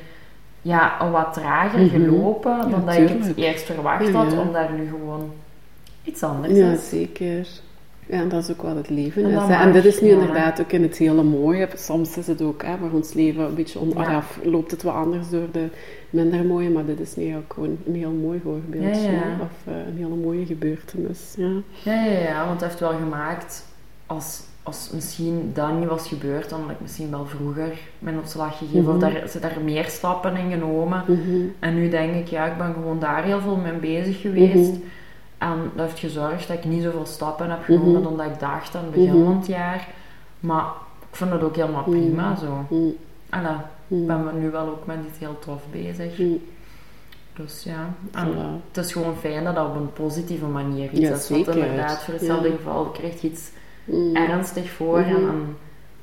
ja, 0.61 1.09
wat 1.11 1.33
trager 1.33 1.79
Mhm. 1.79 1.89
gelopen 1.89 2.57
dan 2.59 2.69
Ja, 2.69 2.85
dat 2.85 2.95
ik 2.95 3.23
het 3.23 3.37
eerst 3.37 3.63
verwacht 3.65 4.07
Ja, 4.07 4.11
had, 4.13 4.31
ja. 4.31 4.39
omdat 4.39 4.61
er 4.63 4.73
nu 4.73 4.87
gewoon 4.89 5.31
iets 6.03 6.23
anders 6.23 6.53
Ja, 6.57 6.71
is. 6.71 6.89
zeker. 6.89 7.47
Ja, 8.09 8.19
en 8.21 8.29
dat 8.29 8.43
is 8.43 8.51
ook 8.51 8.61
wel 8.61 8.75
het 8.75 8.89
leven. 8.89 9.23
En 9.23 9.29
is, 9.29 9.35
dat 9.35 9.47
hè. 9.47 9.53
en 9.53 9.71
dit 9.71 9.85
is 9.85 10.01
nu 10.01 10.07
ja. 10.07 10.13
inderdaad 10.13 10.61
ook 10.61 10.71
in 10.71 10.81
het 10.81 10.97
hele 10.97 11.23
mooie. 11.23 11.67
Soms 11.75 12.17
is 12.17 12.27
het 12.27 12.41
ook, 12.41 12.63
hè, 12.63 12.77
waar 12.77 12.91
ons 12.91 13.13
leven 13.13 13.43
een 13.43 13.55
beetje 13.55 13.79
onder, 13.79 13.99
Ja. 14.01 14.15
af 14.15 14.39
loopt 14.43 14.71
het 14.71 14.83
wat 14.83 14.93
anders 14.93 15.29
door 15.29 15.47
de 15.51 15.67
minder 16.09 16.45
mooie, 16.45 16.69
maar 16.69 16.85
dit 16.85 16.99
is 16.99 17.15
nu 17.15 17.35
ook 17.35 17.53
gewoon 17.53 17.77
een 17.87 17.95
heel 17.95 18.11
mooi 18.11 18.39
voorbeeld. 18.43 18.83
Ja, 18.95 19.01
ja. 19.01 19.09
hè. 19.09 19.41
Of 19.41 19.73
eh, 19.73 19.73
een 19.87 19.97
hele 19.97 20.15
mooie 20.15 20.45
gebeurtenis. 20.45 21.33
Ja. 21.37 21.51
Ja, 21.83 22.03
ja, 22.03 22.45
want 22.47 22.61
het 22.61 22.69
heeft 22.69 22.79
wel 22.79 22.93
gemaakt 22.99 23.65
als, 24.05 24.41
als 24.63 24.89
misschien 24.93 25.51
dat 25.53 25.79
niet 25.79 25.87
was 25.87 26.07
gebeurd, 26.07 26.49
dan 26.49 26.61
had 26.61 26.69
ik 26.71 26.81
misschien 26.81 27.09
wel 27.09 27.25
vroeger 27.25 27.71
mijn 27.99 28.17
ontslag 28.17 28.57
gegeven 28.57 28.81
Mhm. 28.81 28.89
of 28.89 28.97
daar, 28.99 29.27
ze 29.29 29.39
daar 29.39 29.57
meer 29.63 29.85
stappen 29.85 30.35
in 30.37 30.51
genomen. 30.51 31.03
Mhm. 31.07 31.37
En 31.59 31.75
nu 31.75 31.89
denk 31.89 32.15
ik, 32.15 32.27
ja, 32.27 32.45
ik 32.45 32.57
ben 32.57 32.73
gewoon 32.73 32.99
daar 32.99 33.23
heel 33.23 33.39
veel 33.41 33.55
mee 33.55 33.73
bezig 33.73 34.21
geweest. 34.21 34.71
Mhm. 34.71 34.79
En 35.37 35.71
dat 35.75 35.85
heeft 35.85 35.99
gezorgd 35.99 36.47
dat 36.47 36.57
ik 36.57 36.65
niet 36.65 36.83
zoveel 36.83 37.05
stappen 37.05 37.49
heb 37.49 37.63
genomen 37.63 37.91
Mhm. 37.93 38.03
dan 38.03 38.17
dat 38.17 38.25
ik 38.25 38.39
dacht 38.39 38.75
aan 38.75 38.81
het 38.83 38.91
begin 38.91 39.15
Mhm. 39.15 39.23
van 39.25 39.37
het 39.37 39.47
jaar. 39.47 39.87
Maar 40.39 40.65
ik 41.09 41.15
vind 41.15 41.31
het 41.31 41.41
ook 41.41 41.55
helemaal 41.55 41.81
Mhm. 41.81 41.89
prima 41.89 42.35
zo. 42.35 42.65
Mm. 42.69 42.93
ik 43.89 44.07
ben 44.07 44.23
me 44.23 44.31
nu 44.33 44.49
wel 44.49 44.67
ook 44.67 44.85
met 44.85 44.97
iets 45.09 45.19
heel 45.19 45.39
tof 45.39 45.61
bezig. 45.71 46.21
Dus 47.35 47.63
ja, 47.63 47.93
en 48.11 48.27
Voilà. 48.33 48.67
het 48.71 48.85
is 48.85 48.91
gewoon 48.91 49.15
fijn 49.15 49.43
dat 49.43 49.55
dat 49.55 49.67
op 49.67 49.75
een 49.75 49.93
positieve 49.93 50.45
manier 50.45 50.91
iets 50.91 50.99
Ja, 50.99 51.15
is. 51.15 51.29
Want 51.29 51.47
inderdaad, 51.47 52.03
voor 52.03 52.13
hetzelfde 52.13 52.49
Ja. 52.49 52.55
geval 52.55 52.85
krijg 52.85 53.21
je 53.21 53.27
iets 53.29 53.49
Mm. 53.85 54.15
ernstig 54.15 54.69
voor 54.71 54.97
en, 54.99 55.15
en 55.15 55.57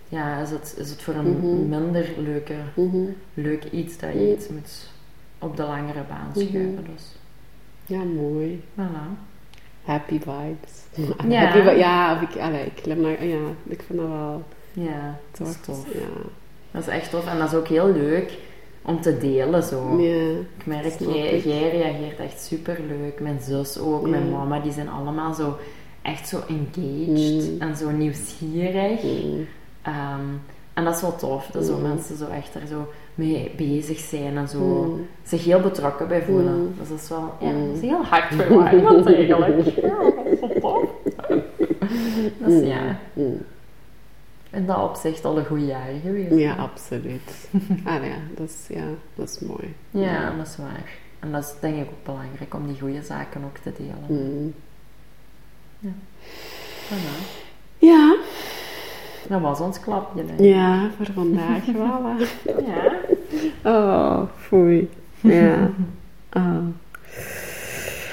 ja, 0.08 0.38
is 0.40 0.50
het, 0.50 0.74
is 0.78 0.90
het 0.90 1.02
voor 1.02 1.14
een 1.14 1.68
minder 1.68 2.08
leuke, 2.18 2.54
leuk 3.34 3.64
iets 3.64 3.98
dat 3.98 4.12
je 4.12 4.32
iets 4.36 4.48
moet 4.48 4.90
op 5.38 5.56
de 5.56 5.62
langere 5.62 6.02
baan 6.08 6.30
schuiven. 6.32 6.86
Dus 6.94 7.16
Ja, 7.86 7.98
mooi. 8.02 8.62
voilà. 8.78 9.06
Happy 9.84 10.18
vibes. 10.20 10.82
Ja. 11.28 11.44
Happy 11.44 11.62
vi- 11.70 11.78
ja, 11.78 12.14
of 12.14 12.20
ik, 12.34 12.40
allee, 12.40 12.64
ik, 12.64 12.84
ja, 12.84 13.38
ik 13.68 13.82
vind 13.86 13.98
dat 13.98 14.08
wel 14.08 14.42
Ja, 14.72 15.18
dat 15.38 15.48
is 15.48 15.56
tof. 15.60 15.86
Ja. 15.92 16.00
Dat 16.70 16.82
is 16.82 16.88
echt 16.88 17.10
tof 17.10 17.26
en 17.26 17.38
dat 17.38 17.48
is 17.52 17.58
ook 17.58 17.68
heel 17.68 17.92
leuk 17.92 18.38
om 18.82 19.00
te 19.00 19.18
delen 19.18 19.62
zo. 19.62 20.00
Ja. 20.00 20.30
Ik 20.58 20.66
merk, 20.66 20.98
jij, 20.98 21.40
jij 21.40 21.70
reageert 21.70 22.18
echt 22.18 22.42
super 22.42 22.80
leuk. 22.88 23.20
Mijn 23.20 23.40
zus 23.42 23.78
ook, 23.78 24.02
Ja. 24.04 24.08
mijn 24.10 24.30
mama, 24.30 24.60
die 24.60 24.72
zijn 24.72 24.88
allemaal 24.88 25.34
zo 25.34 25.56
echt 26.02 26.28
zo 26.28 26.38
engaged 26.48 27.50
Mm. 27.52 27.60
en 27.60 27.76
zo 27.76 27.90
nieuwsgierig. 27.90 29.02
Mm. 29.02 29.46
Ehm, 29.82 30.20
en 30.74 30.84
dat 30.84 30.94
is 30.94 31.00
wel 31.00 31.16
tof, 31.16 31.46
dat 31.46 31.64
zo 31.64 31.76
Mm. 31.76 31.82
mensen 31.82 32.16
zo 32.16 32.26
echt 32.26 32.54
er 32.54 32.66
zo 32.66 32.88
mee 33.14 33.50
bezig 33.56 33.98
zijn 33.98 34.36
en 34.36 34.48
zo 34.48 34.58
Mm. 34.60 35.06
zich 35.22 35.44
heel 35.44 35.60
betrokken 35.60 36.08
bij 36.08 36.22
voelen. 36.22 36.58
Mm. 36.60 36.74
Dus 36.78 36.88
dat 36.88 36.98
is 37.00 37.08
wel 37.08 37.32
ja, 37.40 37.50
Mm. 37.50 37.66
dat 37.66 37.76
is 37.76 37.82
heel 37.82 38.04
hartverwarmend 38.04 39.06
eigenlijk. 39.14 39.76
Ja, 39.76 39.96
dat 40.40 40.50
is 40.50 40.60
tof. 40.60 40.90
Dus 42.44 42.66
ja, 42.66 42.98
in 44.50 44.66
dat 44.66 44.82
opzicht 44.82 45.24
al 45.24 45.38
een 45.38 45.44
goed 45.46 45.66
jaar 45.66 45.88
geweest. 46.02 46.34
Ja, 46.34 46.54
absoluut. 46.54 47.48
ah 47.84 48.04
ja, 48.04 48.16
dat 48.36 48.48
is, 48.48 48.76
ja, 48.76 48.84
dat 49.14 49.28
is 49.28 49.38
mooi. 49.40 49.74
Ja, 49.90 50.36
dat 50.36 50.46
is 50.46 50.56
waar. 50.56 50.88
En 51.20 51.32
dat 51.32 51.42
is 51.44 51.52
denk 51.60 51.76
ik 51.76 51.82
ook 51.90 52.04
belangrijk 52.04 52.54
om 52.54 52.66
die 52.66 52.80
goede 52.80 53.02
zaken 53.02 53.44
ook 53.44 53.56
te 53.58 53.72
delen. 53.76 54.04
Mm. 54.24 54.54
Voilà. 56.88 57.42
Ja, 57.78 58.16
Dat 59.28 59.40
was 59.40 59.60
ons 59.60 59.80
klapje. 59.80 60.22
Ja, 60.38 60.90
voor 60.96 61.06
vandaag 61.14 61.64
wel. 61.66 62.10
Ja. 62.70 62.92
Oh, 63.70 64.22
foei. 64.36 64.90
Ja. 65.20 65.56
Oh. 66.36 66.66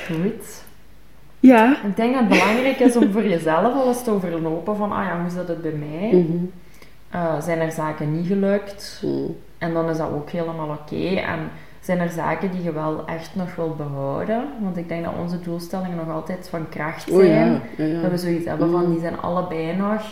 goed. 0.05 0.63
Ja. 1.39 1.77
Ik 1.83 1.95
denk 1.95 2.13
dat 2.13 2.21
het 2.21 2.29
belangrijk 2.29 2.79
is 2.79 2.95
om 2.95 3.11
voor 3.11 3.27
jezelf 3.27 3.73
alles 3.73 4.03
te 4.03 4.11
overlopen 4.11 4.75
van, 4.75 4.91
ah 4.91 5.05
ja, 5.05 5.21
hoe 5.21 5.29
zit 5.29 5.47
het 5.47 5.61
bij 5.61 5.71
mij? 5.71 6.09
Mhm. 6.11 6.45
Uh, 7.15 7.41
zijn 7.41 7.59
er 7.59 7.71
zaken 7.71 8.15
niet 8.15 8.27
gelukt? 8.27 9.01
Mhm. 9.05 9.31
En 9.57 9.73
dan 9.73 9.89
is 9.89 9.97
dat 9.97 10.11
ook 10.11 10.29
helemaal 10.29 10.69
oké. 10.69 11.15
En 11.15 11.39
zijn 11.79 11.99
er 11.99 12.09
zaken 12.09 12.51
die 12.51 12.63
je 12.63 12.71
wel 12.71 13.05
echt 13.05 13.35
nog 13.35 13.55
wil 13.55 13.75
behouden? 13.77 14.43
Want 14.61 14.77
ik 14.77 14.87
denk 14.87 15.03
dat 15.03 15.13
onze 15.19 15.39
doelstellingen 15.39 15.97
nog 15.97 16.09
altijd 16.09 16.49
van 16.49 16.69
kracht 16.69 17.01
zijn. 17.01 17.15
Oh 17.19 17.25
ja, 17.25 17.61
ja, 17.77 17.85
ja. 17.85 18.01
Dat 18.01 18.11
we 18.11 18.17
zoiets 18.17 18.45
hebben 18.45 18.71
van, 18.71 18.91
die 18.91 18.99
zijn 18.99 19.21
allebei 19.21 19.75
nog. 19.75 20.03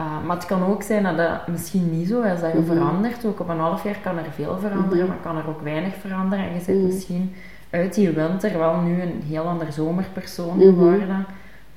Uh, 0.00 0.24
maar 0.26 0.36
het 0.36 0.46
kan 0.46 0.64
ook 0.64 0.82
zijn 0.82 1.02
dat 1.02 1.16
het 1.18 1.46
misschien 1.46 1.98
niet 1.98 2.08
zo 2.08 2.22
is, 2.22 2.40
dat 2.40 2.52
je 2.52 2.58
Mhm. 2.58 2.66
verandert. 2.72 3.24
Ook 3.24 3.40
op 3.40 3.48
een 3.48 3.58
half 3.58 3.84
jaar 3.84 3.98
kan 4.02 4.18
er 4.18 4.24
veel 4.34 4.58
veranderen, 4.58 5.06
maar 5.06 5.16
kan 5.22 5.36
er 5.36 5.48
ook 5.48 5.60
weinig 5.62 5.94
veranderen. 5.94 6.44
En 6.44 6.54
je 6.54 6.60
zit 6.60 6.76
Mhm. 6.76 6.86
misschien 6.86 7.32
uit 7.70 7.94
die 7.94 8.10
winter 8.10 8.58
wel 8.58 8.80
nu 8.80 9.02
een 9.02 9.22
heel 9.28 9.42
ander 9.42 9.72
zomerpersoon 9.72 10.56
Mhm. 10.56 10.66
geworden. 10.68 11.26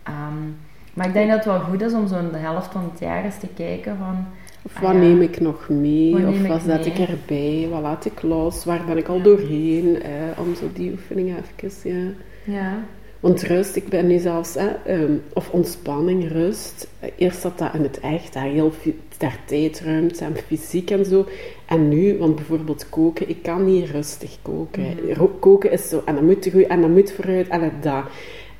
Ehm, 0.03 0.41
maar 0.93 1.07
ik 1.07 1.13
denk 1.13 1.27
dat 1.29 1.35
het 1.37 1.45
wel 1.45 1.59
goed 1.59 1.81
is 1.81 1.93
om 1.93 2.07
zo'n 2.07 2.31
de 2.31 2.37
helft 2.37 2.71
van 2.71 2.89
het 2.91 2.99
jaar 2.99 3.23
eens 3.23 3.37
te 3.39 3.47
kijken 3.55 3.97
van... 3.97 4.25
Of 4.65 4.75
ah 4.75 4.81
wat 4.81 4.91
ja, 4.91 4.97
neem 4.97 5.21
ik 5.21 5.39
nog 5.39 5.69
mee? 5.69 6.11
Wat 6.11 6.21
of 6.33 6.47
wat 6.47 6.57
ik 6.57 6.63
zet 6.65 6.85
ik 6.85 6.97
erbij? 6.97 7.67
Wat 7.71 7.81
laat 7.81 8.05
ik 8.05 8.21
los? 8.21 8.65
Waar 8.65 8.81
ben 8.87 8.97
ik 8.97 9.07
al 9.07 9.17
Ja. 9.17 9.23
doorheen? 9.23 10.01
Eh, 10.03 10.11
om 10.39 10.55
zo 10.55 10.65
die 10.73 10.91
oefeningen 10.91 11.37
even, 11.63 11.91
ja. 11.93 12.09
Ja. 12.53 12.71
Want 13.23 13.41
rust, 13.41 13.75
ik 13.75 13.89
ben 13.89 14.07
nu 14.07 14.19
zelfs, 14.19 14.53
hè, 14.53 14.69
ehm, 14.85 15.13
of 15.33 15.49
ontspanning, 15.49 16.31
rust. 16.31 16.87
Eerst 17.17 17.41
zat 17.41 17.57
dat 17.57 17.73
in 17.73 17.83
het 17.83 17.99
echt, 17.99 18.33
hè, 18.33 18.49
heel 18.49 18.71
daar 19.17 19.39
tijdruimte 19.45 20.23
en 20.25 20.35
fysiek 20.35 20.89
en 20.89 21.05
zo. 21.05 21.25
En 21.65 21.89
nu, 21.89 22.17
want 22.17 22.35
bijvoorbeeld 22.35 22.89
koken, 22.89 23.29
ik 23.29 23.43
kan 23.43 23.65
niet 23.65 23.89
rustig 23.89 24.37
koken. 24.41 24.97
Mhm. 25.07 25.25
Koken 25.39 25.71
is 25.71 25.89
zo, 25.89 26.01
en 26.05 26.13
dat 26.13 26.23
moet 26.23 26.49
goed, 26.51 26.67
en 26.67 26.81
dat 26.81 26.89
moet 26.89 27.11
vooruit, 27.11 27.47
en 27.47 27.71
dat. 27.81 28.03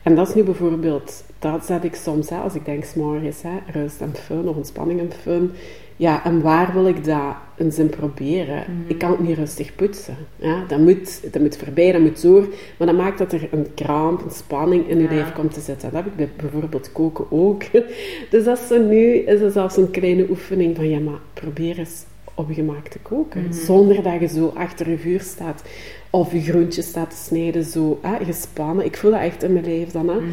En 0.04 0.16
dat 0.16 0.28
is 0.28 0.34
nu 0.36 0.44
bijvoorbeeld, 0.44 1.24
dat 1.40 1.66
zet 1.66 1.84
ik 1.84 1.96
soms, 1.96 2.30
hè, 2.30 2.38
als 2.38 2.56
ik 2.56 2.66
denk, 2.66 2.84
s'morgens, 2.84 3.42
hè, 3.42 3.80
rust 3.80 4.02
en 4.02 4.16
fun, 4.16 4.48
of 4.48 4.56
ontspanning 4.56 5.00
en 5.00 5.12
fun. 5.22 5.52
Ja, 5.96 6.24
en 6.26 6.42
waar 6.42 6.74
wil 6.74 6.88
ik 6.88 7.04
dat 7.06 7.36
eens 7.58 7.80
in 7.80 7.90
proberen? 7.90 8.64
Mhm. 8.68 8.72
Ik 8.88 8.98
kan 8.98 9.12
het 9.12 9.20
niet 9.20 9.38
rustig 9.38 9.76
poetsen. 9.76 10.16
Ja, 10.36 10.64
dat, 10.68 10.80
moet, 10.80 11.34
dat 11.34 11.42
moet 11.42 11.58
voorbij, 11.58 11.92
dat 11.92 12.02
moet 12.02 12.22
door. 12.22 12.48
Maar 12.78 12.88
dat 12.88 12.96
maakt 12.98 13.18
dat 13.18 13.34
er 13.34 13.48
een 13.52 13.68
kramp, 13.76 14.24
een 14.24 14.32
spanning 14.32 14.88
in 14.90 14.98
je 14.98 15.04
Ja. 15.04 15.14
lijf 15.14 15.34
komt 15.34 15.54
te 15.54 15.60
zitten. 15.60 15.92
Dat 15.92 16.04
heb 16.04 16.12
ik 16.12 16.16
bij 16.16 16.30
bijvoorbeeld 16.38 16.92
koken 16.92 17.26
ook. 17.30 17.64
Dus 18.32 18.44
dat 18.44 18.60
is 18.60 18.68
zo 18.68 18.82
nu, 18.84 19.14
is 19.16 19.42
het 19.42 19.54
zelfs 19.54 19.78
een 19.78 19.92
kleine 19.92 20.26
oefening 20.30 20.76
van, 20.76 20.90
ja, 20.90 21.00
maar 21.00 21.20
probeer 21.34 21.78
eens 21.80 22.04
op 22.34 22.48
je 22.48 22.54
gemak 22.54 22.88
te 22.88 23.00
koken. 23.02 23.42
Mhm. 23.44 23.54
Zonder 23.54 24.04
dat 24.04 24.20
je 24.20 24.28
zo 24.28 24.52
achter 24.56 24.90
je 24.90 24.98
vuur 24.98 25.22
staat 25.22 25.64
of 26.10 26.32
je 26.32 26.42
groentjes 26.42 26.86
staat 26.88 27.10
te 27.10 27.16
snijden, 27.16 27.64
zo 27.64 28.00
hè, 28.02 28.26
gespannen. 28.26 28.86
Ik 28.86 28.98
voel 28.98 29.12
dat 29.12 29.20
echt 29.20 29.44
in 29.44 29.54
mijn 29.54 29.66
lijf 29.66 29.92
dan. 29.92 30.08
Hè. 30.10 30.16
Mhm. 30.16 30.30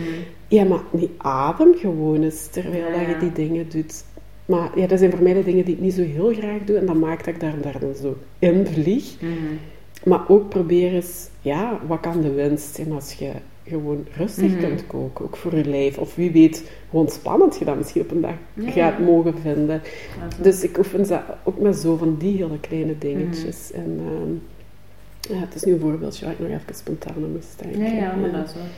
Ja, 0.49 0.65
maar 0.65 0.81
die 0.93 1.11
adem 1.17 1.75
gewoon 1.77 2.23
eens 2.23 2.47
terwijl 2.47 2.85
Ja, 2.85 2.99
dat 2.99 3.07
je 3.07 3.17
die 3.21 3.33
dingen 3.33 3.67
doet. 3.69 4.05
Maar 4.51 4.79
ja, 4.79 4.87
dat 4.87 4.99
zijn 4.99 5.11
voor 5.11 5.23
mij 5.23 5.33
de 5.33 5.45
dingen 5.45 5.65
die 5.65 5.75
ik 5.75 5.81
niet 5.81 5.95
zo 5.95 6.03
heel 6.03 6.33
graag 6.35 6.65
doe. 6.65 6.77
En 6.77 6.87
dat 6.87 6.97
maakt 6.97 7.25
dat 7.25 7.35
ik 7.35 7.41
daar, 7.41 7.55
daar 7.63 7.79
dan 7.81 7.95
zo 7.95 8.17
in 8.39 8.67
vlieg. 8.67 9.21
Mhm. 9.21 9.33
Maar 10.05 10.29
ook 10.29 10.49
probeer 10.49 10.93
eens, 10.95 11.29
ja, 11.41 11.81
wat 11.87 12.01
kan 12.01 12.21
de 12.21 12.33
winst 12.33 12.75
zijn 12.75 12.93
als 12.93 13.13
je 13.13 13.31
gewoon 13.67 14.07
rustig 14.17 14.51
Mhm. 14.51 14.59
kunt 14.61 14.87
koken. 14.87 15.25
Ook 15.25 15.37
voor 15.37 15.57
je 15.57 15.65
lijf. 15.65 15.99
Of 15.99 16.15
wie 16.15 16.31
weet, 16.31 16.71
gewoon 16.91 17.09
spannend 17.09 17.59
je 17.59 17.65
dat 17.65 17.77
misschien 17.77 18.03
op 18.03 18.11
een 18.11 18.21
dag 18.21 18.35
Ja, 18.55 18.71
gaat 18.71 18.99
ja. 18.99 19.05
mogen 19.05 19.35
vinden. 19.43 19.83
Dus 20.43 20.63
ik 20.63 20.79
oefen 20.79 21.07
ze 21.07 21.19
ook 21.45 21.61
met 21.61 21.77
zo 21.77 21.97
van 21.97 22.17
die 22.19 22.37
hele 22.37 22.59
kleine 22.61 22.99
dingetjes. 22.99 23.71
Mhm. 23.73 23.81
En 23.81 24.01
ehm, 24.07 25.35
ja, 25.35 25.41
het 25.47 25.55
is 25.55 25.63
nu 25.63 25.73
een 25.73 25.81
voorbeeldje 25.81 26.25
waar 26.25 26.35
ik 26.35 26.41
nog 26.41 26.49
even 26.49 26.75
spontaan 26.75 27.15
aan 27.17 27.33
moest 27.33 27.59
denken. 27.63 27.81
Ja, 27.81 27.93
ja, 27.93 28.15
maar 28.15 28.33
dat 28.33 28.49
is 28.49 28.55
ook... 28.55 28.69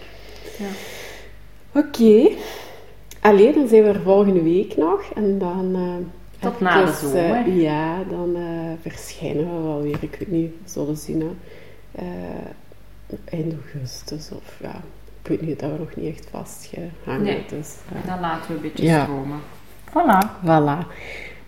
Ja. 0.58 1.80
Oké. 1.80 2.30
Allee, 3.22 3.52
dan 3.52 3.68
zijn 3.68 3.82
we 3.82 3.88
er 3.88 4.00
volgende 4.00 4.42
week 4.42 4.76
nog. 4.76 5.02
En 5.14 5.38
dan... 5.38 5.74
eh, 5.74 6.06
Tot 6.50 6.60
na 6.60 6.84
de 6.84 6.92
zomer. 6.92 7.36
eh, 7.46 7.60
ja, 7.62 8.04
dan 8.08 8.36
eh, 8.36 8.42
verschijnen 8.80 9.44
we 9.56 9.62
wel 9.62 9.82
weer. 9.82 9.98
Ik 10.00 10.16
weet 10.18 10.30
niet, 10.30 10.50
we 10.62 10.70
zullen 10.70 10.96
zien. 10.96 11.38
Eh, 11.92 12.04
eind 13.24 13.52
augustus 13.52 14.30
of 14.32 14.58
ja... 14.62 14.74
Ik 15.22 15.28
weet 15.28 15.40
niet, 15.42 15.60
dat 15.60 15.70
we 15.70 15.78
nog 15.78 15.96
niet 15.96 16.06
echt 16.14 16.28
vastgehangen. 16.30 17.22
Nee. 17.22 17.44
Dus, 17.48 17.76
Dan 18.06 18.20
laten 18.20 18.48
we 18.48 18.54
een 18.54 18.60
beetje 18.62 18.84
Ja. 18.84 19.02
stromen. 19.02 19.38
Voilà. 19.90 20.28
Voilà. 20.44 20.86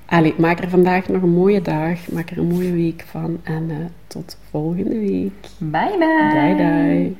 Allee, 0.06 0.34
maak 0.38 0.58
er 0.60 0.68
vandaag 0.68 1.08
nog 1.08 1.22
een 1.22 1.28
mooie 1.34 1.62
dag. 1.62 2.08
Maak 2.08 2.30
er 2.30 2.38
een 2.38 2.46
mooie 2.48 2.72
week 2.72 3.04
van. 3.06 3.40
En 3.42 3.70
eh, 3.70 3.76
tot 4.06 4.38
volgende 4.50 4.98
week. 4.98 5.32
Bye 5.58 5.96
bye. 5.98 6.30
Bye 6.32 6.54
bye. 6.56 7.16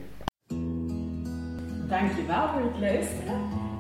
Dankjewel 1.88 2.48
voor 2.52 2.62
het 2.72 2.80
luisteren. 2.80 3.40